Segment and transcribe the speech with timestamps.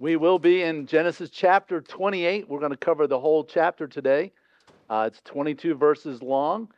[0.00, 2.48] We will be in Genesis chapter 28.
[2.48, 4.32] We're going to cover the whole chapter today.
[4.88, 6.70] Uh, it's 22 verses long.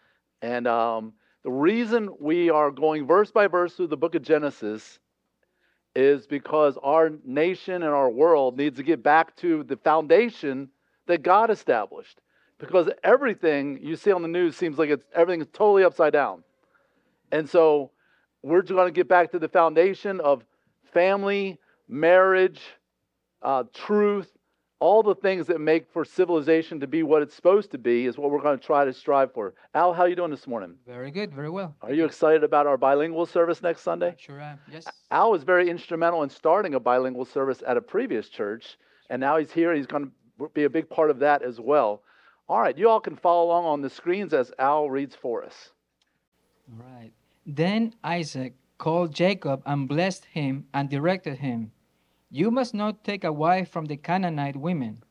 [0.43, 1.13] And um,
[1.45, 4.99] the reason we are going verse by verse through the book of Genesis
[5.95, 10.69] is because our nation and our world needs to get back to the foundation
[11.07, 12.21] that God established.
[12.59, 16.43] Because everything you see on the news seems like it's everything is totally upside down.
[17.31, 17.93] And so
[18.43, 20.43] we're going to get back to the foundation of
[20.93, 22.61] family, marriage,
[23.43, 24.31] uh, truth,
[24.83, 28.19] all the things that make for civilization to be what it's supposed to be is
[28.19, 29.55] what we're going to try to strive for.
[29.75, 30.75] Al, how are you doing this morning?
[30.87, 31.77] Very good, very well.
[31.83, 34.17] Are you excited about our bilingual service next Sunday?
[34.19, 34.59] Sure am.
[34.71, 34.89] Yes.
[35.13, 38.77] Al was very instrumental in starting a bilingual service at a previous church,
[39.09, 39.73] and now he's here.
[39.73, 42.03] He's going to be a big part of that as well.
[42.49, 45.71] All right, you all can follow along on the screens as Al reads for us.
[46.69, 47.13] All right.
[47.47, 51.71] Then Isaac called Jacob and blessed him and directed him
[52.35, 55.03] You must not take a wife from the Canaanite women.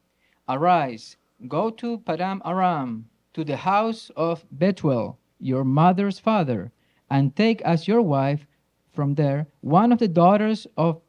[0.50, 3.06] Arise, go to Paddan Aram,
[3.36, 6.72] to the house of Bethuel, your mother's father,
[7.12, 8.48] and take as your wife
[8.92, 11.00] from there one of the daughters of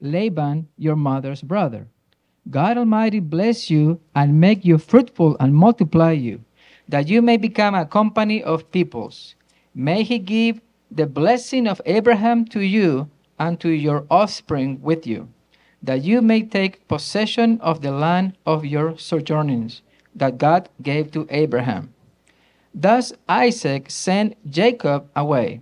[0.00, 1.88] Laban, your mother's brother.
[2.48, 6.44] God Almighty bless you and make you fruitful and multiply you,
[6.88, 9.34] that you may become a company of peoples.
[9.74, 10.60] May He give
[10.92, 15.28] the blessing of Abraham to you and to your offspring with you,
[15.82, 19.82] that you may take possession of the land of your sojournings
[20.14, 21.94] that God gave to Abraham.
[22.74, 25.60] Thus Isaac sent Jacob away,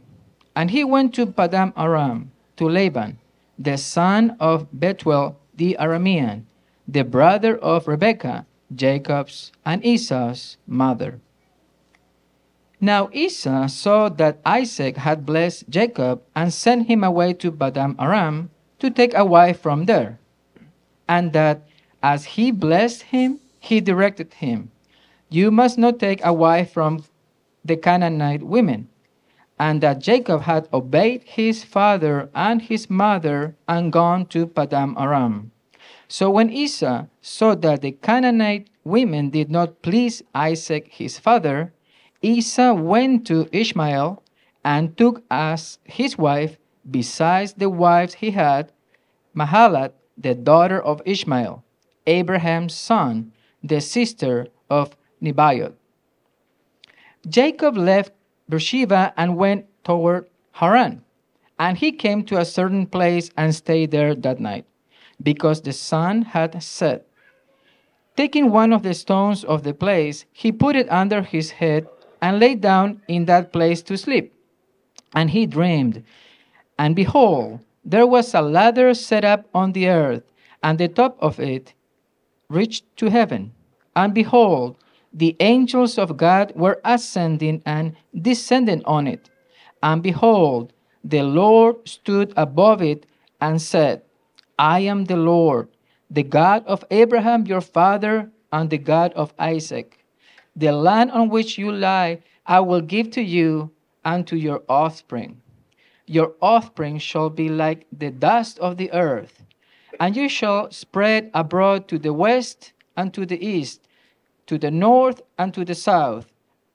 [0.54, 3.18] and he went to Paddan Aram to Laban,
[3.58, 6.44] the son of Bethuel the Aramean,
[6.86, 11.20] the brother of Rebekah, Jacob's and Esau's mother.
[12.80, 18.50] Now Esau saw that Isaac had blessed Jacob and sent him away to Paddan Aram
[18.78, 20.18] to take a wife from there,
[21.08, 21.62] and that
[22.02, 24.70] as he blessed him, he directed him,
[25.28, 27.04] You must not take a wife from
[27.64, 28.88] the Canaanite women,
[29.58, 35.50] and that Jacob had obeyed his father and his mother and gone to Paddan Aram.
[36.06, 41.72] So when Esau saw that the Canaanite women did not please Isaac his father,
[42.22, 44.22] Esau went to Ishmael
[44.64, 46.56] and took as his wife,
[46.90, 48.72] besides the wives he had,
[49.34, 51.64] Mahalath, the daughter of Ishmael,
[52.06, 53.32] Abraham's son,
[53.62, 55.74] the sister of Nebaioth.
[57.28, 58.12] Jacob left
[58.48, 61.04] Beersheba and went toward Haran,
[61.58, 64.64] and he came to a certain place and stayed there that night,
[65.22, 67.06] because the sun had set.
[68.16, 71.86] Taking one of the stones of the place, he put it under his head
[72.20, 74.34] and lay down in that place to sleep.
[75.14, 76.02] And he dreamed,
[76.78, 80.22] and behold, there was a ladder set up on the earth,
[80.62, 81.74] and the top of it
[82.48, 83.52] reached to heaven.
[83.96, 84.76] And behold,
[85.12, 89.30] the angels of God were ascending and descending on it.
[89.82, 90.72] And behold,
[91.02, 93.06] the Lord stood above it
[93.40, 94.02] and said,
[94.58, 95.68] I am the Lord,
[96.10, 100.04] the God of Abraham your father, and the God of Isaac.
[100.56, 103.70] The land on which you lie I will give to you
[104.04, 105.40] and to your offspring.
[106.08, 109.44] Your offspring shall be like the dust of the earth,
[110.00, 113.86] and you shall spread abroad to the west and to the east,
[114.46, 116.32] to the north and to the south,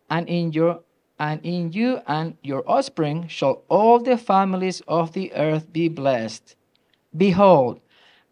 [0.07, 0.81] and in your
[1.17, 6.55] and in you and your offspring shall all the families of the earth be blessed.
[7.17, 7.79] Behold,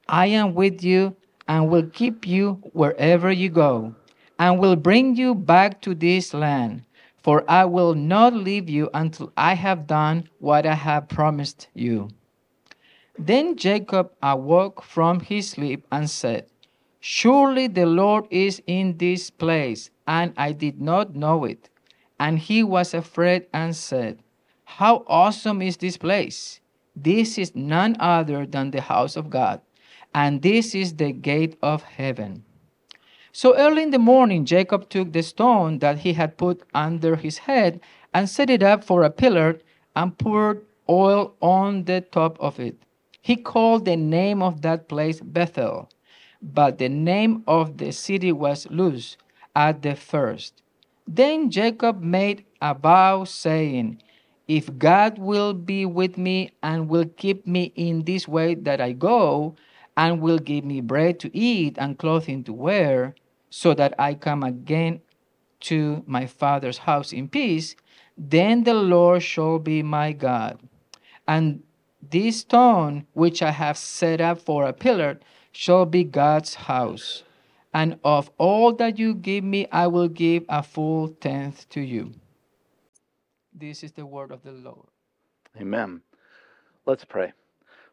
[0.08, 1.16] I am with you
[1.48, 3.96] and will keep you wherever you go
[4.38, 6.84] and will bring you back to this land.
[7.24, 12.10] For I will not leave you until I have done what I have promised you.
[13.18, 16.48] Then Jacob awoke from his sleep and said,
[17.00, 21.70] Surely the Lord is in this place, and I did not know it.
[22.20, 24.20] And he was afraid and said,
[24.66, 26.62] How awesome is this place!
[26.96, 29.62] This is none other than the house of God,
[30.14, 32.44] and this is the gate of heaven.
[33.34, 37.40] So early in the morning, Jacob took the stone that he had put under his
[37.40, 37.80] head
[38.14, 39.60] and set it up for a pillar
[39.96, 42.76] and poured oil on the top of it.
[43.22, 45.90] He called the name of that place Bethel,
[46.42, 49.16] but the name of the city was Luz
[49.56, 50.62] at the first.
[51.08, 54.02] Then Jacob made a vow, saying,
[54.48, 58.92] If God will be with me and will keep me in this way that I
[58.92, 59.56] go,
[59.98, 63.16] and will give me bread to eat and clothing to wear,
[63.50, 65.02] so that I come again
[65.62, 67.76] to my father's house in peace,
[68.18, 70.60] then the Lord shall be my God.
[71.28, 71.64] And
[72.02, 75.20] this stone which I have set up for a pillar
[75.52, 77.24] shall be God's house.
[77.74, 82.14] And of all that you give me, I will give a full tenth to you.
[83.54, 84.88] This is the word of the Lord.
[85.60, 86.02] Amen.
[86.86, 87.34] Let's pray.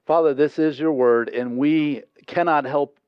[0.08, 2.99] Father, this is your word, and we cannot help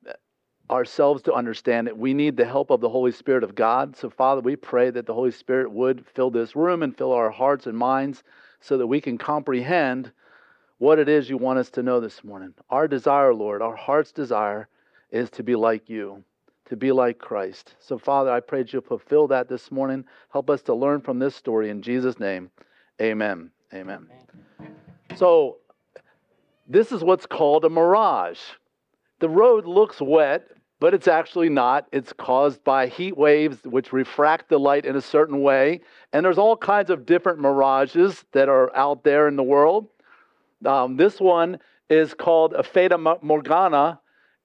[0.69, 1.97] ourselves to understand it.
[1.97, 3.97] We need the help of the Holy Spirit of God.
[3.97, 7.31] So, Father, we pray that the Holy Spirit would fill this room and fill our
[7.31, 8.23] hearts and minds
[8.61, 10.13] so that we can comprehend
[10.77, 12.53] what it is you want us to know this morning.
[12.69, 14.69] Our desire, Lord, our heart's desire
[15.11, 16.23] is to be like you,
[16.67, 17.77] to be like Christ.
[17.79, 20.05] So, Father, I pray that you'll fulfill that this morning.
[20.29, 22.51] Help us to learn from this story in Jesus' name.
[23.01, 23.51] Amen.
[23.73, 24.07] Amen.
[25.17, 25.61] So,
[26.71, 28.39] this is what's called a mirage.
[29.19, 30.47] The road looks wet,
[30.79, 31.89] but it's actually not.
[31.91, 35.81] It's caused by heat waves which refract the light in a certain way.
[36.13, 39.89] And there's all kinds of different mirages that are out there in the world.
[40.65, 41.59] Um, this one
[41.89, 43.99] is called a Fata Morgana.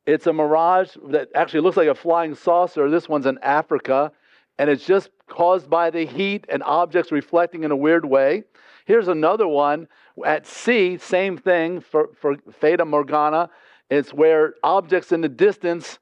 [0.07, 2.89] It's a mirage that actually looks like a flying saucer.
[2.89, 4.11] This one's in Africa,
[4.57, 8.45] and it's just caused by the heat and objects reflecting in a weird way.
[8.85, 9.87] Here's another one
[10.25, 13.49] at sea, same thing for, for Fata Morgana.
[13.89, 15.99] It's where objects in the distance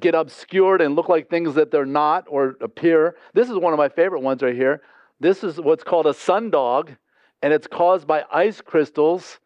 [0.00, 3.16] get obscured and look like things that they're not or appear.
[3.34, 4.82] This is one of my favorite ones right here.
[5.20, 6.96] This is what's called a sundog,
[7.42, 9.38] and it's caused by ice crystals.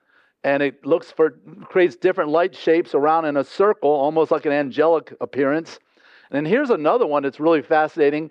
[0.45, 4.53] And it looks for creates different light shapes around in a circle, almost like an
[4.53, 5.81] angelic appearance.
[6.31, 8.31] And here's another one that's really fascinating.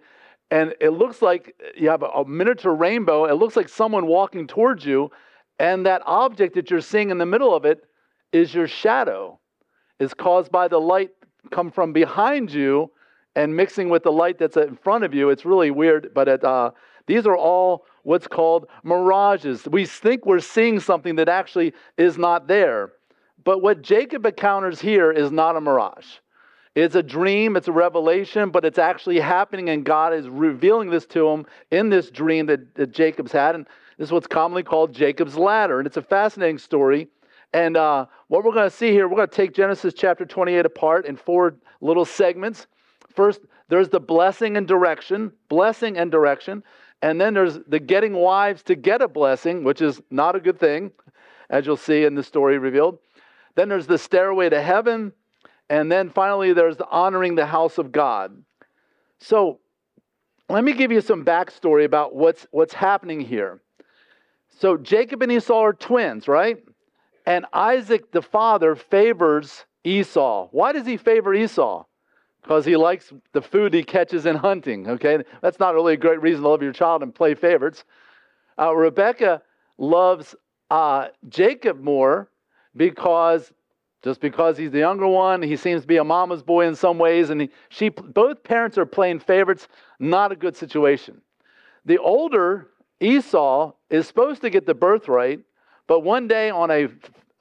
[0.49, 3.25] And it looks like you have a miniature rainbow.
[3.25, 5.11] It looks like someone walking towards you,
[5.59, 7.85] and that object that you're seeing in the middle of it
[8.31, 9.39] is your shadow.
[9.99, 11.11] Is caused by the light
[11.51, 12.91] come from behind you
[13.35, 15.29] and mixing with the light that's in front of you.
[15.29, 16.71] It's really weird, but it, uh,
[17.07, 19.67] these are all what's called mirages.
[19.67, 22.93] We think we're seeing something that actually is not there.
[23.43, 26.07] But what Jacob encounters here is not a mirage.
[26.75, 31.05] It's a dream, it's a revelation, but it's actually happening, and God is revealing this
[31.07, 33.55] to him in this dream that, that Jacob's had.
[33.55, 33.65] And
[33.97, 35.79] this is what's commonly called Jacob's ladder.
[35.79, 37.07] And it's a fascinating story.
[37.53, 40.65] And uh, what we're going to see here, we're going to take Genesis chapter 28
[40.65, 42.67] apart in four little segments.
[43.15, 46.63] First, there's the blessing and direction, blessing and direction.
[47.01, 50.59] And then there's the getting wives to get a blessing, which is not a good
[50.59, 50.91] thing,
[51.49, 52.99] as you'll see in the story revealed.
[53.55, 55.13] Then there's the stairway to heaven.
[55.69, 58.43] And then finally, there's the honoring the house of God.
[59.19, 59.59] So
[60.49, 63.61] let me give you some backstory about what's, what's happening here.
[64.57, 66.63] So Jacob and Esau are twins, right?
[67.25, 70.47] And Isaac, the father, favors Esau.
[70.51, 71.85] Why does he favor Esau?
[72.41, 75.23] Because he likes the food he catches in hunting, okay?
[75.41, 77.83] That's not really a great reason to love your child and play favorites.
[78.57, 79.41] Uh, Rebecca
[79.77, 80.35] loves
[80.69, 82.29] uh, Jacob more
[82.75, 83.51] because
[84.03, 86.99] just because he's the younger one, he seems to be a mama's boy in some
[86.99, 89.67] ways, and he, she both parents are playing favorites.
[89.99, 91.21] Not a good situation.
[91.85, 92.67] The older
[92.99, 95.41] Esau is supposed to get the birthright,
[95.87, 96.87] but one day on a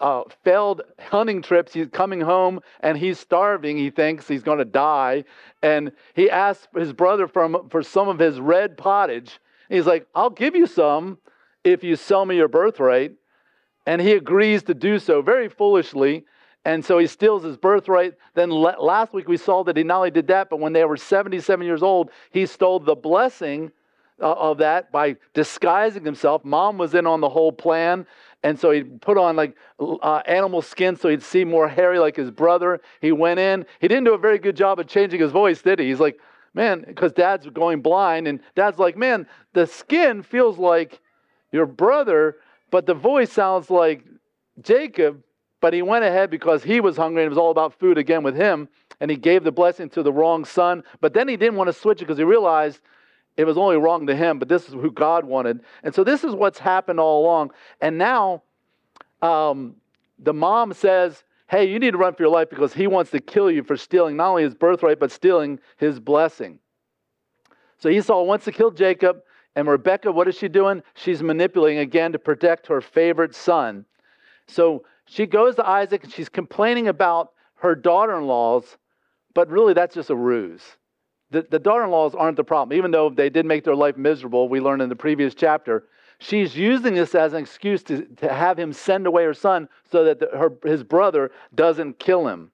[0.00, 3.78] uh, failed hunting trips, he's coming home and he's starving.
[3.78, 5.24] He thinks he's going to die.
[5.62, 9.38] And he asks his brother for, for some of his red pottage.
[9.68, 11.18] He's like, I'll give you some
[11.62, 13.12] if you sell me your birthright.
[13.86, 16.24] And he agrees to do so very foolishly.
[16.66, 18.14] And so he steals his birthright.
[18.34, 20.96] Then last week we saw that he not only did that, but when they were
[20.96, 23.70] 77 years old, he stole the blessing
[24.20, 26.44] of that by disguising himself.
[26.44, 28.06] Mom was in on the whole plan.
[28.42, 32.16] And so he put on like uh, animal skin so he'd see more hairy like
[32.16, 32.80] his brother.
[33.00, 33.64] He went in.
[33.80, 35.88] He didn't do a very good job of changing his voice, did he?
[35.88, 36.18] He's like,
[36.52, 38.28] man, because dad's going blind.
[38.28, 41.00] And dad's like, man, the skin feels like
[41.52, 42.36] your brother,
[42.70, 44.04] but the voice sounds like
[44.60, 45.22] Jacob.
[45.60, 48.22] But he went ahead because he was hungry and it was all about food again
[48.22, 48.68] with him.
[49.00, 50.84] And he gave the blessing to the wrong son.
[51.00, 52.80] But then he didn't want to switch it because he realized
[53.36, 55.60] it was only wrong to him, but this is who God wanted.
[55.82, 57.50] And so this is what's happened all along.
[57.80, 58.42] And now
[59.22, 59.76] um,
[60.18, 63.20] the mom says, Hey, you need to run for your life because he wants to
[63.20, 66.58] kill you for stealing not only his birthright, but stealing his blessing.
[67.78, 69.22] So Esau wants to kill Jacob.
[69.54, 70.82] And Rebecca, what is she doing?
[70.94, 73.84] She's manipulating again to protect her favorite son.
[74.48, 78.78] So she goes to Isaac and she's complaining about her daughter in laws,
[79.34, 80.62] but really that's just a ruse
[81.34, 82.76] the, the daughter in laws aren't the problem.
[82.76, 85.84] Even though they did make their life miserable, we learned in the previous chapter,
[86.20, 90.04] she's using this as an excuse to, to have him send away her son so
[90.04, 92.52] that the, her, his brother doesn't kill him.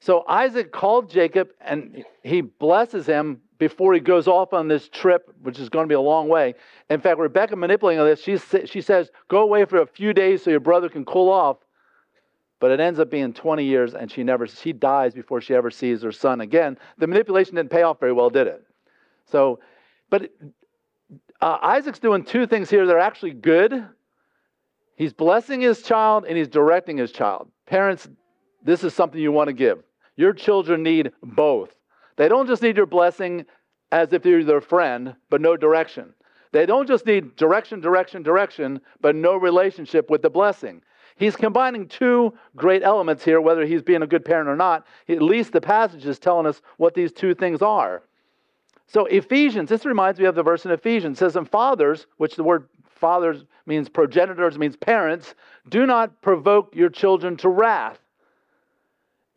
[0.00, 5.30] So Isaac called Jacob and he blesses him before he goes off on this trip,
[5.42, 6.54] which is going to be a long way.
[6.88, 10.50] In fact, Rebecca manipulating this, she, she says, Go away for a few days so
[10.50, 11.58] your brother can cool off.
[12.60, 15.70] But it ends up being 20 years and she never she dies before she ever
[15.70, 16.78] sees her son again.
[16.98, 18.64] The manipulation didn't pay off very well did it?
[19.26, 19.60] So
[20.10, 20.30] but
[21.40, 23.86] uh, isaac's doing two things here that are actually good.
[24.96, 27.50] He's blessing his child and he's directing his child.
[27.66, 28.08] Parents
[28.64, 29.82] this is something you want to give.
[30.16, 31.70] Your children need both.
[32.16, 33.46] They don't just need your blessing
[33.92, 36.12] as if you're their friend but no direction.
[36.50, 40.82] They don't just need direction direction direction but no relationship with the blessing
[41.18, 44.86] He's combining two great elements here, whether he's being a good parent or not.
[45.08, 48.02] At least the passage is telling us what these two things are.
[48.86, 51.18] So, Ephesians, this reminds me of the verse in Ephesians.
[51.18, 55.34] Says, And fathers, which the word fathers means progenitors, means parents,
[55.68, 57.98] do not provoke your children to wrath.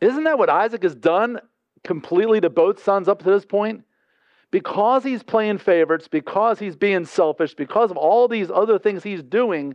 [0.00, 1.40] Isn't that what Isaac has done
[1.84, 3.84] completely to both sons up to this point?
[4.52, 9.22] Because he's playing favorites, because he's being selfish, because of all these other things he's
[9.22, 9.74] doing,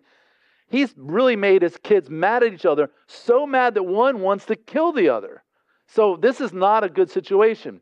[0.70, 4.56] He's really made his kids mad at each other, so mad that one wants to
[4.56, 5.44] kill the other.
[5.88, 7.82] So this is not a good situation.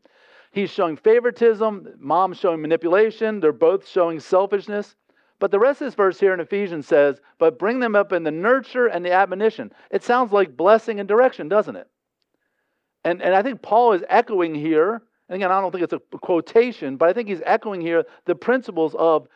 [0.52, 4.94] He's showing favoritism, mom's showing manipulation, they're both showing selfishness.
[5.38, 8.22] But the rest of this verse here in Ephesians says, but bring them up in
[8.22, 9.72] the nurture and the admonition.
[9.90, 11.88] It sounds like blessing and direction, doesn't it?
[13.04, 16.18] And, and I think Paul is echoing here, and again, I don't think it's a
[16.18, 19.28] quotation, but I think he's echoing here the principles of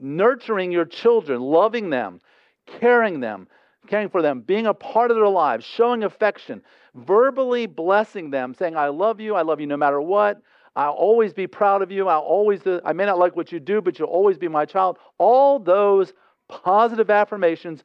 [0.00, 2.20] nurturing your children, loving them,
[2.66, 3.48] caring them,
[3.86, 6.62] caring for them, being a part of their lives, showing affection,
[6.94, 10.40] verbally blessing them, saying, I love you, I love you no matter what.
[10.74, 12.08] I'll always be proud of you.
[12.08, 14.98] I'll always, I may not like what you do, but you'll always be my child.
[15.18, 16.12] All those
[16.48, 17.82] positive affirmations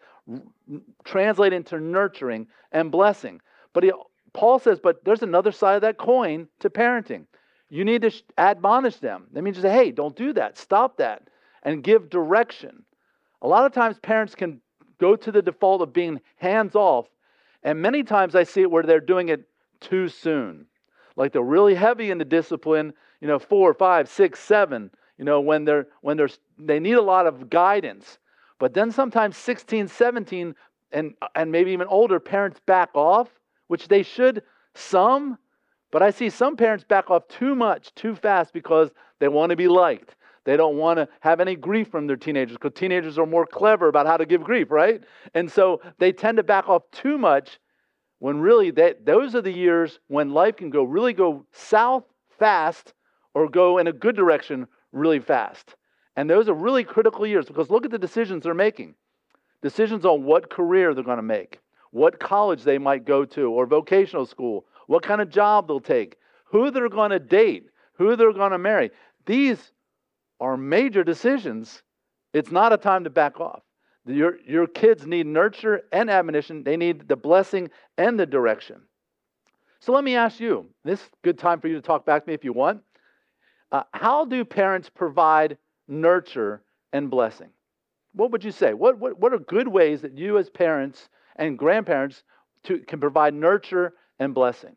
[1.06, 3.40] translate into nurturing and blessing.
[3.74, 3.92] But he,
[4.34, 7.26] Paul says, but there's another side of that coin to parenting.
[7.70, 9.28] You need to admonish them.
[9.32, 10.58] That means to say, hey, don't do that.
[10.58, 11.24] Stop that.
[11.64, 12.84] And give direction.
[13.42, 14.60] A lot of times parents can
[15.02, 17.08] go to the default of being hands off.
[17.64, 19.50] And many times I see it where they're doing it
[19.82, 20.68] too soon.
[21.18, 25.42] Like they're really heavy in the discipline, you know, four, five, six, seven, you know,
[25.42, 28.20] when they're when they're they need a lot of guidance.
[28.60, 30.56] But then sometimes 16, 17,
[30.92, 33.28] and and maybe even older parents back off,
[33.68, 34.44] which they should
[34.76, 35.38] some,
[35.92, 38.90] but I see some parents back off too much, too fast because
[39.20, 40.16] they want to be liked.
[40.44, 43.88] They don't want to have any grief from their teenagers because teenagers are more clever
[43.88, 45.02] about how to give grief, right?
[45.34, 47.60] And so they tend to back off too much
[48.20, 52.04] when really they, those are the years when life can go really go south
[52.40, 52.94] fast
[53.34, 55.76] or go in a good direction really fast.
[56.16, 58.96] And those are really critical years because look at the decisions they're making.
[59.62, 61.60] Decisions on what career they're going to make,
[61.92, 66.18] what college they might go to or vocational school, what kind of job they'll take,
[66.46, 68.90] who they're going to date, who they're going to marry.
[69.26, 69.72] These
[70.42, 71.84] are major decisions,
[72.34, 73.62] it's not a time to back off.
[74.06, 78.82] Your, your kids need nurture and admonition, they need the blessing and the direction.
[79.80, 82.34] So let me ask you this good time for you to talk back to me
[82.34, 82.82] if you want.
[83.72, 85.58] Uh, how do parents provide
[85.88, 87.50] nurture and blessing?
[88.14, 88.74] What would you say?
[88.74, 92.24] What, what, what are good ways that you, as parents and grandparents,
[92.64, 94.76] to, can provide nurture and blessing?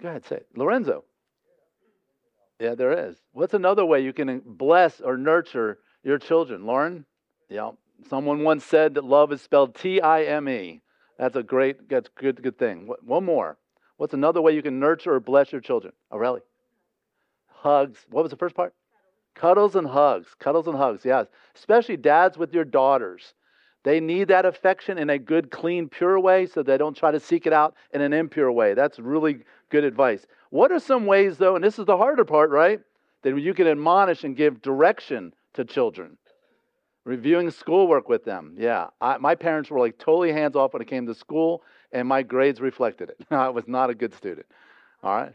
[0.00, 0.46] Go ahead, say it.
[0.54, 1.04] Lorenzo.
[2.60, 3.16] Yeah, there is.
[3.32, 6.66] What's another way you can uh, bless or nurture your children?
[6.66, 7.06] Lauren?
[7.48, 7.70] Yeah.
[8.08, 10.82] Someone once said that love is spelled T I M E.
[11.18, 12.88] That's a great, that's good, good thing.
[13.02, 13.56] One more.
[13.96, 15.92] What's another way you can nurture or bless your children?
[16.12, 16.40] Aurelie?
[17.48, 17.98] Hugs.
[18.10, 18.74] What was the first part?
[19.34, 20.28] Cuddles and hugs.
[20.38, 21.26] Cuddles and hugs, yes.
[21.54, 23.34] Especially dads with your daughters.
[23.82, 27.20] They need that affection in a good, clean, pure way so they don't try to
[27.20, 28.74] seek it out in an impure way.
[28.74, 30.26] That's really good advice.
[30.50, 32.80] What are some ways, though, and this is the harder part, right?
[33.22, 36.18] That you can admonish and give direction to children.
[37.04, 38.56] Reviewing schoolwork with them.
[38.58, 41.62] Yeah, I, my parents were like totally hands off when it came to school,
[41.92, 43.26] and my grades reflected it.
[43.30, 44.46] I was not a good student.
[45.02, 45.32] All right.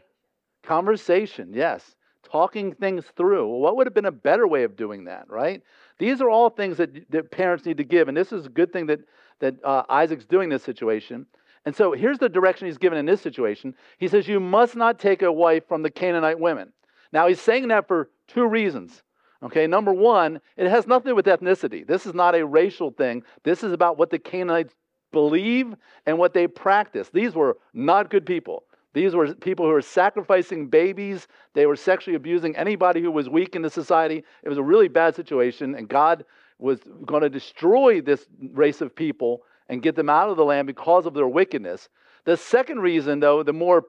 [0.62, 1.96] Conversation, yes.
[2.30, 3.48] Talking things through.
[3.48, 5.62] Well, what would have been a better way of doing that, right?
[5.98, 8.72] These are all things that, that parents need to give, and this is a good
[8.72, 9.00] thing that,
[9.40, 11.26] that uh, Isaac's doing this situation.
[11.66, 13.74] And so here's the direction he's given in this situation.
[13.98, 16.72] He says, You must not take a wife from the Canaanite women.
[17.12, 19.02] Now, he's saying that for two reasons.
[19.42, 21.86] Okay, number one, it has nothing to do with ethnicity.
[21.86, 23.22] This is not a racial thing.
[23.42, 24.74] This is about what the Canaanites
[25.12, 25.74] believe
[26.06, 27.10] and what they practice.
[27.12, 28.64] These were not good people.
[28.94, 31.26] These were people who were sacrificing babies.
[31.52, 34.24] They were sexually abusing anybody who was weak in the society.
[34.42, 36.24] It was a really bad situation, and God
[36.58, 40.66] was going to destroy this race of people and get them out of the land
[40.66, 41.88] because of their wickedness.
[42.24, 43.86] The second reason, though, the more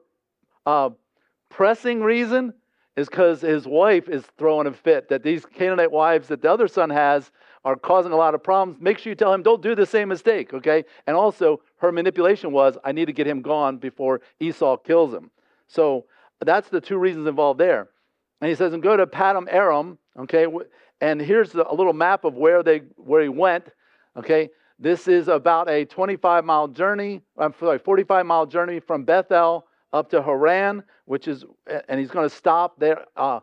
[0.66, 0.90] uh,
[1.48, 2.52] pressing reason,
[2.96, 5.08] is because his wife is throwing a fit.
[5.08, 7.30] That these Canaanite wives that the other son has
[7.64, 10.08] are causing a lot of problems, make sure you tell him, don't do the same
[10.08, 10.84] mistake, okay?
[11.06, 15.30] And also, her manipulation was, I need to get him gone before Esau kills him.
[15.66, 16.06] So
[16.44, 17.88] that's the two reasons involved there.
[18.40, 20.46] And he says, and go to Paddan Aram, okay?
[21.00, 23.66] And here's a little map of where they where he went,
[24.16, 24.50] okay?
[24.78, 30.10] This is about a 25 mile journey, I'm sorry, 45 mile journey from Bethel up
[30.10, 31.44] to Haran, which is,
[31.88, 33.40] and he's going to stop there uh,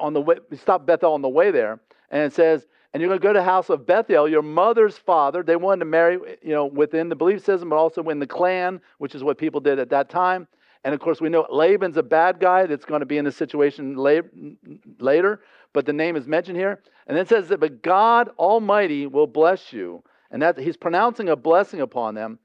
[0.00, 1.80] on the way, stop Bethel on the way there.
[2.10, 4.96] And it says, and you're going to go to the house of Bethel, your mother's
[4.96, 5.42] father.
[5.42, 8.80] They wanted to marry, you know, within the belief system, but also in the clan,
[8.98, 10.46] which is what people did at that time.
[10.84, 13.36] And of course, we know Laban's a bad guy that's going to be in this
[13.36, 15.40] situation later,
[15.74, 16.80] but the name is mentioned here.
[17.06, 20.02] And then it says that, but God Almighty will bless you.
[20.30, 22.38] And that he's pronouncing a blessing upon them.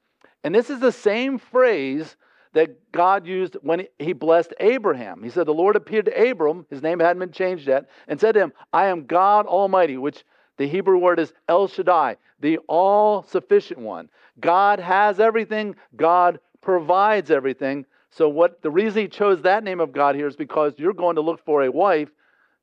[0.44, 2.18] And this is the same phrase
[2.54, 5.24] that God used when he blessed Abraham.
[5.24, 8.34] He said, The Lord appeared to Abram, his name hadn't been changed yet, and said
[8.34, 10.24] to him, I am God Almighty, which
[10.58, 14.10] the Hebrew word is El Shaddai, the all sufficient one.
[14.40, 17.86] God has everything, God provides everything.
[18.12, 21.16] So, what the reason he chose that name of God here is because you're going
[21.16, 22.10] to look for a wife,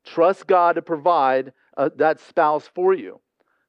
[0.07, 3.19] trust God to provide uh, that spouse for you.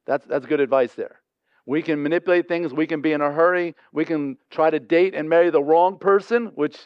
[0.07, 1.21] That's, that's good advice there.
[1.66, 5.14] We can manipulate things, we can be in a hurry, we can try to date
[5.14, 6.78] and marry the wrong person, which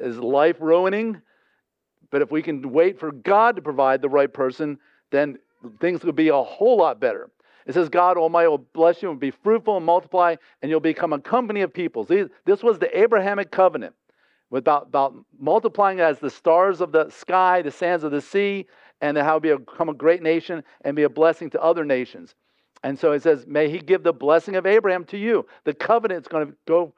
[0.00, 1.22] is life ruining.
[2.10, 4.78] But if we can wait for God to provide the right person,
[5.12, 5.38] then
[5.80, 7.30] things will be a whole lot better.
[7.66, 11.12] It says, God Almighty will bless you and be fruitful and multiply, and you'll become
[11.12, 12.08] a company of peoples.
[12.08, 13.94] This was the Abrahamic covenant
[14.58, 18.66] about, about multiplying as the stars of the sky, the sands of the sea,
[19.00, 22.34] and how be become a great nation and be a blessing to other nations.
[22.82, 25.46] And so it says, May he give the blessing of Abraham to you.
[25.64, 26.94] The covenant is going to go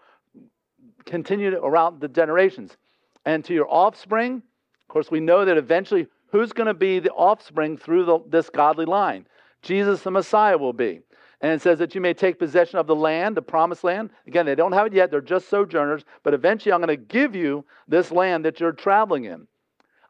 [1.05, 2.77] continue around the generations.
[3.25, 7.11] And to your offspring, of course, we know that eventually who's going to be the
[7.11, 9.27] offspring through the, this godly line?
[9.63, 11.01] Jesus the Messiah will be.
[11.43, 14.11] And it says that you may take possession of the land, the promised land.
[14.29, 17.35] Again, they don't have it yet, they're just sojourners, but eventually I'm going to give
[17.35, 19.49] you this land that you're traveling in.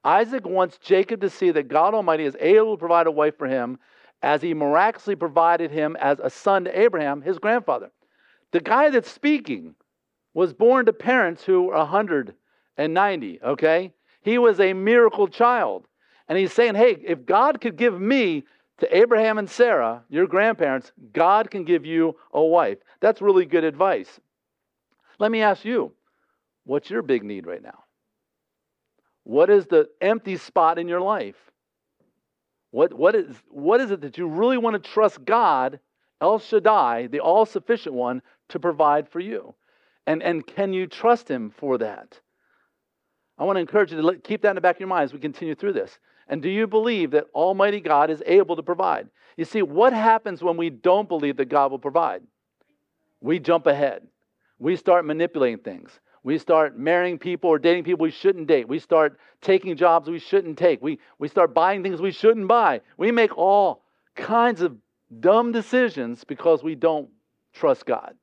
[0.04, 3.48] Isaac wants Jacob to see that God Almighty is able to provide a wife for
[3.48, 3.78] him
[4.22, 7.90] as he miraculously provided him as a son to Abraham, his grandfather.
[8.50, 9.74] The guy that's speaking
[10.34, 13.92] was born to parents who were 190, okay?
[14.20, 15.86] He was a miracle child.
[16.28, 18.44] And he's saying, hey, if God could give me
[18.82, 22.78] to Abraham and Sarah, your grandparents, God can give you a wife.
[23.00, 24.18] That's really good advice.
[25.20, 25.92] Let me ask you,
[26.64, 27.84] what's your big need right now?
[29.22, 31.36] What is the empty spot in your life?
[32.72, 35.78] What, what, is, what is it that you really want to trust God,
[36.20, 39.54] El Shaddai, the all sufficient one, to provide for you?
[40.08, 42.18] And, and can you trust Him for that?
[43.38, 45.12] I want to encourage you to keep that in the back of your mind as
[45.12, 46.00] we continue through this.
[46.32, 49.06] And do you believe that Almighty God is able to provide?
[49.36, 52.22] You see, what happens when we don't believe that God will provide?
[53.20, 54.06] We jump ahead.
[54.58, 56.00] We start manipulating things.
[56.22, 58.66] We start marrying people or dating people we shouldn't date.
[58.66, 60.80] We start taking jobs we shouldn't take.
[60.80, 62.80] We, we start buying things we shouldn't buy.
[62.96, 63.82] We make all
[64.14, 64.74] kinds of
[65.20, 67.10] dumb decisions because we don't
[67.52, 68.14] trust God.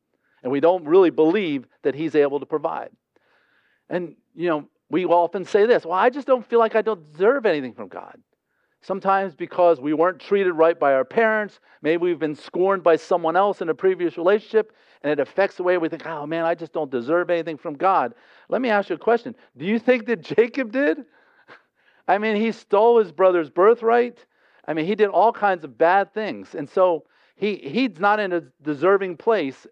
[0.41, 2.89] And we don't really believe that He's able to provide.
[3.87, 7.11] And, you know, we often say this well, I just don't feel like I don't
[7.11, 8.17] deserve anything from God.
[8.81, 13.35] Sometimes because we weren't treated right by our parents, maybe we've been scorned by someone
[13.35, 16.55] else in a previous relationship, and it affects the way we think, oh man, I
[16.55, 18.13] just don't deserve anything from God.
[18.47, 19.35] Let me ask you a question.
[19.57, 20.99] Do you think that Jacob did?
[22.07, 24.25] I mean, he stole his brother's birthright.
[24.65, 26.55] I mean, he did all kinds of bad things.
[26.55, 27.03] And so
[27.35, 29.67] he, he's not in a deserving place.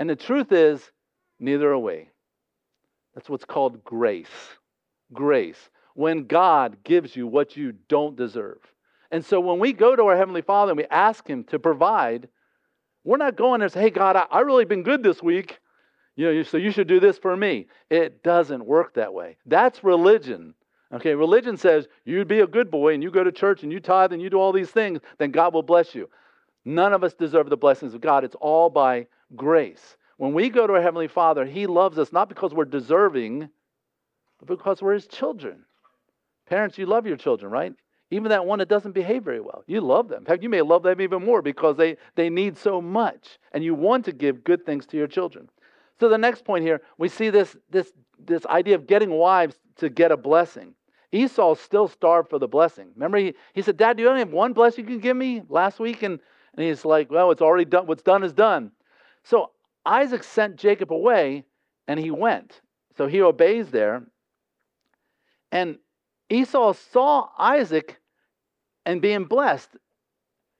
[0.00, 0.90] And the truth is,
[1.38, 2.08] neither are we.
[3.14, 4.26] That's what's called grace.
[5.12, 5.70] Grace.
[5.94, 8.58] When God gives you what you don't deserve.
[9.10, 12.28] And so when we go to our Heavenly Father and we ask Him to provide,
[13.04, 15.58] we're not going there and say, hey, God, I, I really been good this week.
[16.14, 17.68] You know, so you should do this for me.
[17.90, 19.36] It doesn't work that way.
[19.46, 20.54] That's religion.
[20.92, 23.78] Okay, religion says you be a good boy and you go to church and you
[23.78, 26.08] tithe and you do all these things, then God will bless you.
[26.64, 28.24] None of us deserve the blessings of God.
[28.24, 29.96] It's all by grace.
[30.18, 33.48] When we go to our Heavenly Father, He loves us not because we're deserving,
[34.38, 35.64] but because we're His children.
[36.46, 37.72] Parents, you love your children, right?
[38.10, 39.62] Even that one that doesn't behave very well.
[39.66, 40.20] You love them.
[40.20, 43.38] In fact, you may love them even more because they, they need so much.
[43.52, 45.48] And you want to give good things to your children.
[46.00, 49.88] So the next point here, we see this, this, this idea of getting wives to
[49.88, 50.74] get a blessing.
[51.12, 52.88] Esau still starved for the blessing.
[52.94, 55.42] Remember, he, he said, Dad, do you only have one blessing you can give me
[55.48, 56.02] last week?
[56.02, 56.18] And,
[56.56, 57.86] and he's like, Well, it's already done.
[57.86, 58.72] What's done is done.
[59.22, 59.50] So
[59.88, 61.44] Isaac sent Jacob away
[61.88, 62.60] and he went.
[62.96, 64.02] So he obeys there.
[65.50, 65.78] And
[66.28, 67.98] Esau saw Isaac
[68.84, 69.70] and being blessed.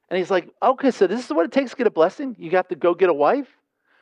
[0.09, 2.35] And he's like, okay, so this is what it takes to get a blessing?
[2.39, 3.49] You got to go get a wife?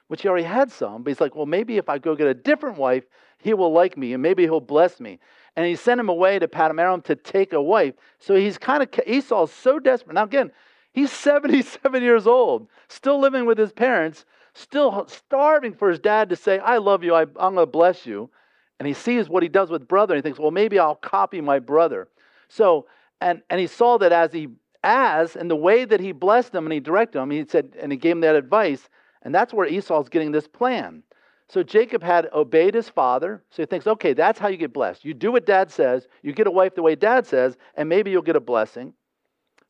[0.07, 1.03] Which he already had some.
[1.03, 3.03] But he's like, well, maybe if I go get a different wife,
[3.39, 5.19] he will like me and maybe he'll bless me.
[5.57, 7.95] And he sent him away to Padam to take a wife.
[8.21, 10.15] So he's kind of, Esau's so desperate.
[10.15, 10.53] Now, again,
[10.93, 14.25] he's 77 years old, still living with his parents,
[14.57, 18.07] still starving for his dad to say, I love you, I, I'm going to bless
[18.07, 18.31] you.
[18.79, 21.41] And he sees what he does with brother and he thinks, well, maybe I'll copy
[21.41, 22.09] my brother.
[22.49, 22.87] So,
[23.21, 24.49] and, and he saw that as he,
[24.83, 27.91] as, and the way that he blessed him and he directed him, he said, and
[27.91, 28.89] he gave him that advice.
[29.23, 31.03] And that's where Esau's getting this plan.
[31.49, 33.43] So Jacob had obeyed his father.
[33.51, 35.05] So he thinks, okay, that's how you get blessed.
[35.05, 38.11] You do what dad says, you get a wife the way dad says, and maybe
[38.11, 38.93] you'll get a blessing.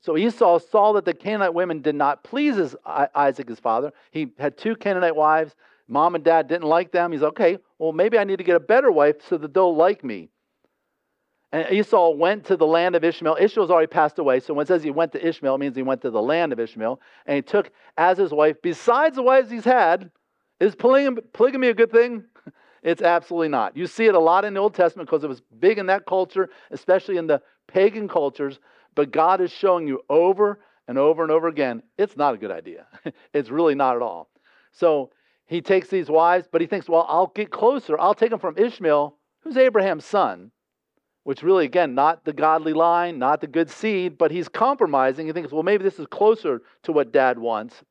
[0.07, 3.93] So Esau saw that the Canaanite women did not please his, Isaac, his father.
[4.13, 5.57] He had two Canaanite wives.
[5.89, 7.11] Mom and dad didn't like them.
[7.11, 10.05] He's okay, well, maybe I need to get a better wife so that they'll like
[10.05, 10.29] me.
[11.51, 13.37] And Esau went to the land of Ishmael.
[13.41, 14.39] Ishmael's already passed away.
[14.39, 16.53] So when it says he went to Ishmael, it means he went to the land
[16.53, 17.01] of Ishmael.
[17.27, 20.13] And he took as his wife, besides the wives he's had,
[20.61, 22.25] is polygamy a good thing?
[22.83, 23.77] It's absolutely not.
[23.77, 26.07] You see it a lot in the Old Testament because it was big in that
[26.07, 28.61] culture, especially in the pagan cultures.
[28.97, 32.51] But God is showing you over and over and over again it's not a good
[32.51, 32.87] idea.
[33.33, 34.29] it's really not at all.
[34.73, 35.11] So
[35.47, 37.99] he takes these wives, but he thinks, well, I'll get closer.
[38.01, 40.51] I'll take them from Ishmael, who's Abraham's son,
[41.23, 45.27] which really, again, not the godly line, not the good seed, but he's compromising.
[45.27, 47.85] He thinks, well, maybe this is closer to what dad wants.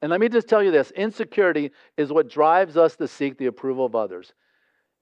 [0.00, 3.46] And let me just tell you this insecurity is what drives us to seek the
[3.46, 4.32] approval of others,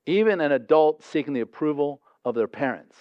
[0.07, 2.97] even an adult seeking the approval of their parents.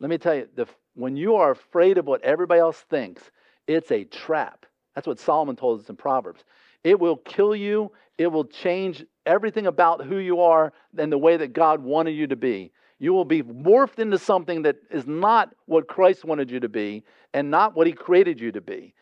[0.00, 3.22] Let me tell you, the, when you are afraid of what everybody else thinks,
[3.66, 4.66] it's a trap.
[4.94, 6.44] That's what Solomon told us in Proverbs.
[6.84, 11.36] It will kill you, it will change everything about who you are and the way
[11.36, 12.72] that God wanted you to be.
[12.98, 17.04] You will be morphed into something that is not what Christ wanted you to be
[17.32, 18.94] and not what He created you to be.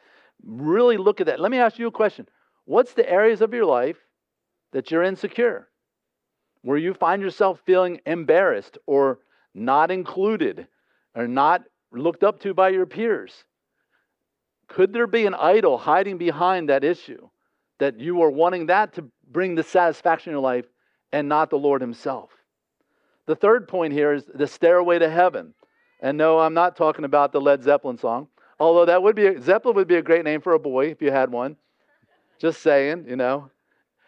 [0.43, 1.41] Really look at that.
[1.41, 2.27] Let me ask you a question
[2.65, 3.99] What's the areas of your life
[4.73, 5.69] that you're insecure?
[6.63, 9.19] Where you find yourself feeling embarrassed or
[9.55, 10.69] not included
[11.15, 13.45] or not looked up to by your peers?
[14.69, 17.29] Could there be an idol hiding behind that issue
[17.79, 20.67] that you are wanting that to bring the satisfaction in your life
[21.13, 22.31] and not the Lord Himself?
[23.27, 25.55] The third point here is the stairway to heaven.
[26.01, 28.29] And no, I'm not talking about the Led Zeppelin song.
[28.59, 31.03] Although that would be a, Zeppelin would be a great name for a boy if
[31.03, 31.57] you had one.
[32.39, 33.51] Just saying, you know.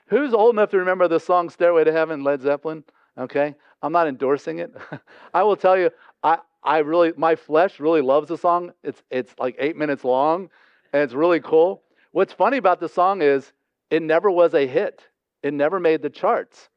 [0.07, 2.85] Who's old enough to remember the song Stairway to Heaven, Led Zeppelin?
[3.17, 3.55] Okay.
[3.83, 4.75] I'm not endorsing it.
[5.35, 5.91] I will tell you,
[6.23, 8.73] I, I really my flesh really loves the song.
[8.83, 10.49] It's it's like eight minutes long
[10.93, 11.83] and it's really cool.
[12.13, 13.53] What's funny about the song is
[13.91, 15.03] it never was a hit.
[15.43, 16.69] It never made the charts.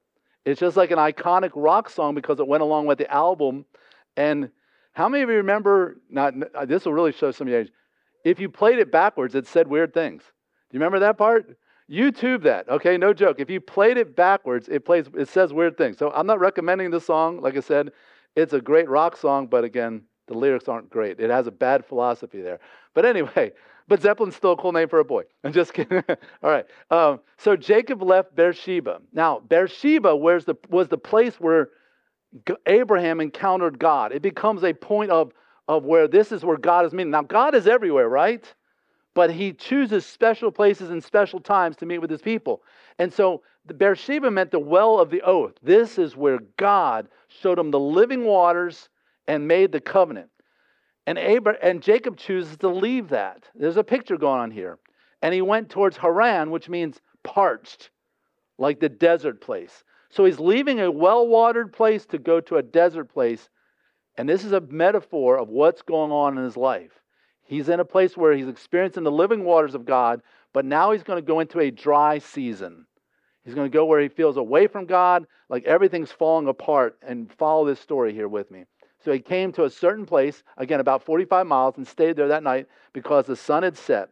[0.45, 3.65] It's just like an iconic rock song because it went along with the album.
[4.15, 4.49] And
[4.93, 5.97] how many of you remember?
[6.09, 6.33] Not
[6.67, 7.71] this will really show some of your age.
[8.23, 10.23] If you played it backwards, it said weird things.
[10.23, 11.57] Do you remember that part?
[11.89, 12.97] YouTube that, okay?
[12.97, 13.39] No joke.
[13.39, 15.05] If you played it backwards, it plays.
[15.15, 15.97] It says weird things.
[15.97, 17.41] So I'm not recommending the song.
[17.41, 17.91] Like I said,
[18.35, 21.19] it's a great rock song, but again, the lyrics aren't great.
[21.19, 22.59] It has a bad philosophy there.
[22.93, 23.51] But anyway,
[23.87, 25.23] but Zeppelin's still a cool name for a boy.
[25.43, 26.03] I'm just kidding.
[26.43, 26.65] All right.
[26.89, 29.01] Um, so Jacob left Beersheba.
[29.13, 31.69] Now, Beersheba was the, was the place where
[32.65, 34.11] Abraham encountered God.
[34.11, 35.31] It becomes a point of,
[35.67, 37.11] of where this is where God is meeting.
[37.11, 38.43] Now, God is everywhere, right?
[39.13, 42.61] But he chooses special places and special times to meet with his people.
[42.99, 45.53] And so Beersheba meant the well of the oath.
[45.63, 48.89] This is where God showed him the living waters
[49.27, 50.29] and made the covenant.
[51.07, 53.49] And, and Jacob chooses to leave that.
[53.55, 54.79] There's a picture going on here.
[55.21, 57.89] And he went towards Haran, which means parched,
[58.57, 59.83] like the desert place.
[60.09, 63.49] So he's leaving a well watered place to go to a desert place.
[64.17, 66.91] And this is a metaphor of what's going on in his life.
[67.43, 70.21] He's in a place where he's experiencing the living waters of God,
[70.53, 72.87] but now he's going to go into a dry season.
[73.45, 76.97] He's going to go where he feels away from God, like everything's falling apart.
[77.07, 78.65] And follow this story here with me.
[79.03, 82.43] So he came to a certain place, again, about 45 miles, and stayed there that
[82.43, 84.09] night because the sun had set.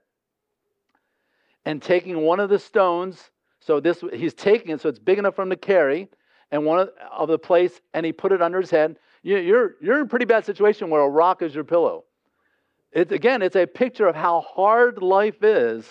[1.65, 3.31] And taking one of the stones
[3.65, 6.09] so this he's taking it, so it's big enough for him to carry,
[6.51, 8.97] and one of, the place, and he put it under his head.
[9.21, 12.03] You, you're you're in a pretty bad situation where a rock is your pillow.
[12.91, 15.87] It's again, it's a picture of how hard life is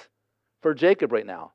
[0.60, 1.52] for Jacob right now.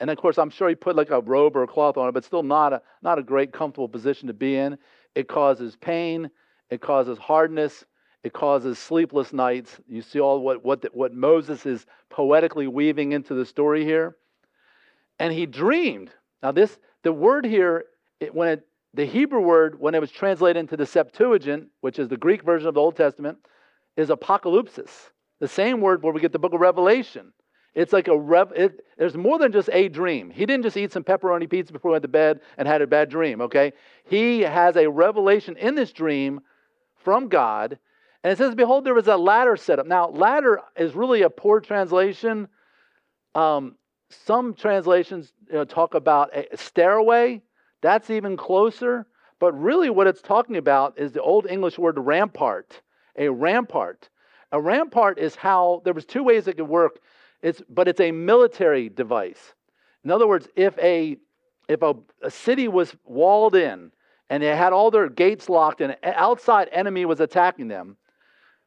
[0.00, 2.12] And of course, I'm sure he put like a robe or a cloth on it,
[2.12, 4.78] but still not a not a great comfortable position to be in.
[5.14, 6.30] It causes pain,
[6.70, 7.84] it causes hardness,
[8.24, 9.78] it causes sleepless nights.
[9.86, 14.16] You see all what what what Moses is poetically weaving into the story here
[15.20, 16.10] and he dreamed.
[16.42, 17.84] Now, this the word here,
[18.18, 22.08] it, when it, the Hebrew word, when it was translated into the Septuagint, which is
[22.08, 23.38] the Greek version of the Old Testament,
[23.96, 25.10] is apocalypsis.
[25.38, 27.32] the same word where we get the book of Revelation.
[27.74, 28.52] It's like a rev.
[28.54, 30.30] It, there's more than just a dream.
[30.30, 32.86] He didn't just eat some pepperoni pizza before he went to bed and had a
[32.86, 33.40] bad dream.
[33.42, 33.72] Okay,
[34.04, 36.40] he has a revelation in this dream
[36.96, 37.78] from God,
[38.24, 41.30] and it says, "Behold, there was a ladder set up." Now, ladder is really a
[41.30, 42.48] poor translation.
[43.34, 43.76] Um,
[44.08, 47.42] some translations you know, talk about a stairway.
[47.80, 49.06] That's even closer.
[49.38, 52.82] But really, what it's talking about is the old English word rampart.
[53.16, 54.08] A rampart.
[54.52, 57.00] A rampart is how there was two ways it could work.
[57.42, 59.54] It's but it's a military device.
[60.04, 61.16] In other words, if a
[61.68, 63.92] if a, a city was walled in
[64.28, 67.96] and they had all their gates locked and an outside enemy was attacking them,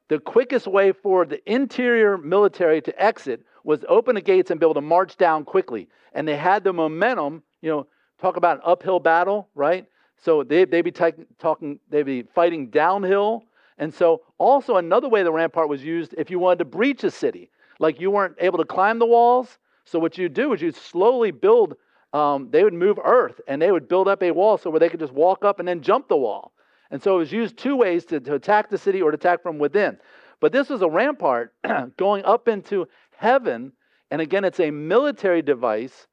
[0.10, 4.66] the quickest way for the interior military to exit was open the gates and be
[4.66, 5.88] able to march down quickly.
[6.14, 7.88] And they had the momentum, you know,
[8.20, 9.86] talk about an uphill battle, right?
[10.18, 13.46] So they, they'd be t- talking, they'd be fighting downhill.
[13.78, 17.12] And so also another way the rampart was used if you wanted to breach a
[17.12, 19.58] city, like you weren't able to climb the walls.
[19.86, 21.76] So what you'd do is you'd slowly build,
[22.14, 24.90] um, they would move earth and they would build up a wall so where they
[24.90, 26.54] could just walk up and then jump the wall.
[26.92, 29.42] And so it was used two ways to, to attack the city or to attack
[29.42, 29.98] from within.
[30.40, 31.54] But this was a rampart
[31.98, 33.74] going up into heaven.
[34.12, 36.08] And again, it's a military device.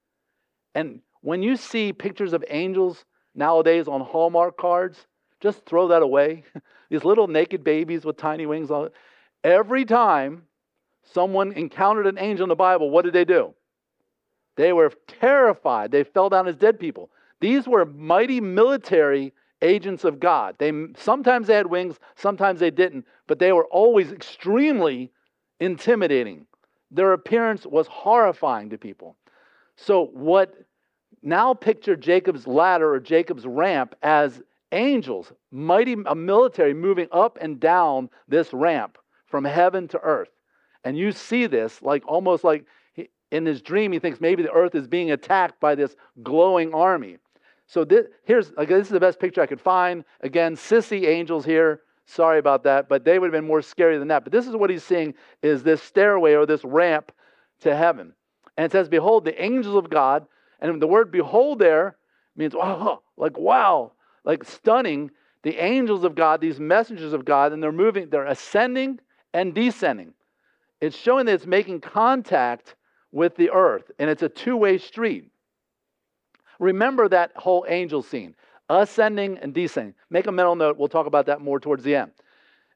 [0.75, 5.07] And when you see pictures of angels nowadays on Hallmark cards,
[5.41, 6.45] just throw that away.
[6.91, 8.93] These little naked babies with tiny wings on it.
[9.45, 10.43] Every time
[11.13, 13.55] someone encountered an angel in the Bible, what did they do?
[14.57, 15.91] They were terrified.
[15.91, 17.11] They fell down as dead people.
[17.41, 20.57] These were mighty military agents of God.
[20.59, 25.11] They sometimes they had wings, sometimes they didn't, but they were always extremely
[25.61, 26.47] intimidating.
[26.91, 29.17] Their appearance was horrifying to people.
[29.77, 30.55] So what
[31.23, 34.43] now picture Jacob's ladder or Jacob's ramp as
[34.73, 40.31] angels, mighty a military moving up and down this ramp from heaven to earth.
[40.85, 42.67] And you see this like almost like
[43.31, 47.19] in his dream he thinks maybe the earth is being attacked by this glowing army.
[47.67, 50.05] So this, here's like, this is the best picture I could find.
[50.23, 51.83] Again, sissy angels here.
[52.05, 54.25] Sorry about that, but they would have been more scary than that.
[54.25, 57.13] But this is what he's seeing is this stairway or this ramp
[57.61, 58.13] to heaven.
[58.57, 60.27] And it says, Behold, the angels of God.
[60.61, 61.97] And the word behold there
[62.37, 63.93] means, wow, like wow,
[64.25, 65.13] like stunning.
[65.43, 69.01] The angels of God, these messengers of God, and they're moving, they're ascending
[69.33, 70.13] and descending.
[70.81, 72.75] It's showing that it's making contact
[73.13, 75.31] with the earth, and it's a two way street.
[76.59, 78.35] Remember that whole angel scene
[78.69, 79.95] ascending and descending.
[80.11, 80.79] Make a mental note.
[80.79, 82.13] We'll talk about that more towards the end.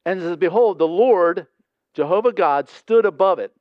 [0.05, 1.47] And it says, Behold, the Lord,
[1.93, 3.53] Jehovah God, stood above it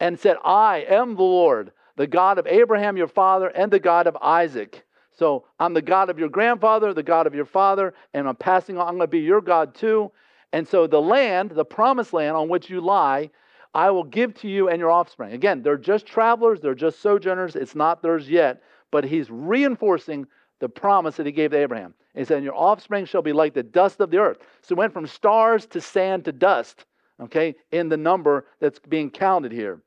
[0.00, 4.06] and said, I am the Lord, the God of Abraham your father, and the God
[4.06, 4.84] of Isaac.
[5.12, 8.78] So I'm the God of your grandfather, the God of your father, and I'm passing
[8.78, 10.10] on, I'm going to be your God too.
[10.52, 13.30] And so the land, the promised land on which you lie,
[13.74, 15.32] I will give to you and your offspring.
[15.32, 18.62] Again, they're just travelers, they're just sojourners, it's not theirs yet
[18.94, 20.24] but he's reinforcing
[20.60, 21.94] the promise that he gave to Abraham.
[22.14, 24.38] He said, Your offspring shall be like the dust of the earth.
[24.62, 26.84] So it went from stars to sand to dust,
[27.20, 29.82] okay, in the number that's being counted here.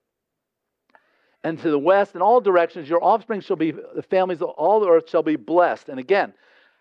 [1.45, 4.81] And to the west, in all directions, your offspring shall be, the families of all
[4.81, 5.87] the earth shall be blessed.
[5.87, 6.33] And again,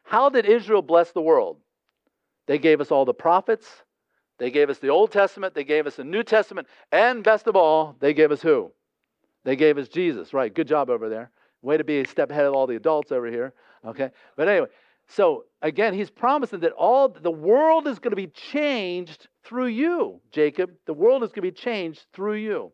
[0.03, 1.59] how did Israel bless the world?
[2.49, 3.69] They gave us all the prophets,
[4.39, 7.57] they gave us the Old Testament, they gave us the New Testament, and best of
[7.57, 8.73] all, they gave us who?
[9.45, 10.53] They gave us Jesus, right?
[10.53, 11.31] Good job over there.
[11.63, 13.55] Way to be a step ahead of all the adults over here.
[13.85, 14.11] Okay.
[14.37, 14.69] But anyway,
[15.09, 20.21] so again, he's promising that all the world is going to be changed through you,
[20.33, 20.73] Jacob.
[20.87, 22.73] The world is going to be changed through you.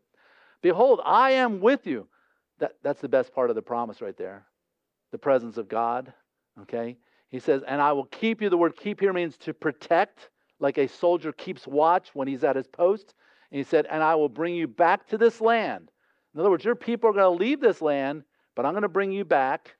[0.61, 2.07] Behold, I am with you.
[2.59, 4.45] That, that's the best part of the promise right there.
[5.11, 6.13] The presence of God.
[6.63, 6.97] Okay.
[7.29, 8.49] He says, and I will keep you.
[8.49, 12.55] The word keep here means to protect, like a soldier keeps watch when he's at
[12.55, 13.13] his post.
[13.51, 15.91] And he said, and I will bring you back to this land.
[16.33, 18.23] In other words, your people are going to leave this land
[18.55, 19.75] but I'm going to bring you back.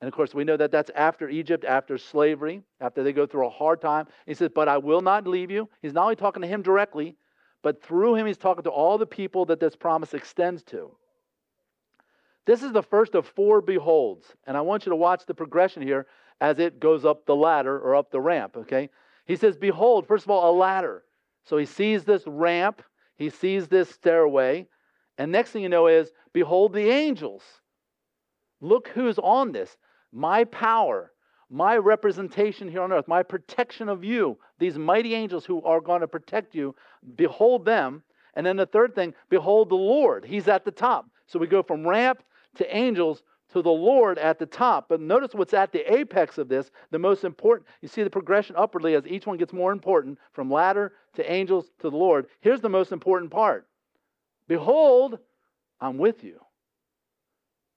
[0.00, 3.46] And of course, we know that that's after Egypt, after slavery, after they go through
[3.46, 4.06] a hard time.
[4.26, 5.68] He says, But I will not leave you.
[5.82, 7.16] He's not only talking to him directly,
[7.62, 10.92] but through him, he's talking to all the people that this promise extends to.
[12.46, 14.26] This is the first of four beholds.
[14.46, 16.06] And I want you to watch the progression here
[16.40, 18.88] as it goes up the ladder or up the ramp, okay?
[19.28, 21.04] He says, Behold, first of all, a ladder.
[21.44, 22.82] So he sees this ramp,
[23.16, 24.66] he sees this stairway.
[25.18, 27.42] And next thing you know is, Behold the angels.
[28.60, 29.76] Look who's on this.
[30.12, 31.12] My power,
[31.50, 36.00] my representation here on earth, my protection of you, these mighty angels who are going
[36.00, 36.74] to protect you,
[37.16, 38.02] behold them.
[38.34, 40.24] And then the third thing, behold the Lord.
[40.24, 41.06] He's at the top.
[41.26, 42.22] So we go from ramp
[42.56, 44.88] to angels to the Lord at the top.
[44.88, 47.66] But notice what's at the apex of this, the most important.
[47.80, 51.66] You see the progression upwardly as each one gets more important from ladder to angels
[51.80, 52.26] to the Lord.
[52.40, 53.66] Here's the most important part
[54.46, 55.18] Behold,
[55.80, 56.40] I'm with you.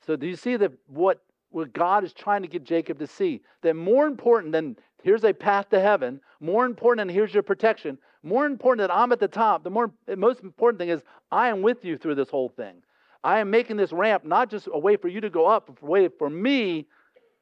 [0.05, 3.41] So do you see that what, what God is trying to get Jacob to see?
[3.61, 7.97] That more important than here's a path to heaven, more important than here's your protection,
[8.23, 11.61] more important than I'm at the top, the more most important thing is I am
[11.61, 12.75] with you through this whole thing.
[13.23, 15.85] I am making this ramp not just a way for you to go up, but
[15.85, 16.87] a way for me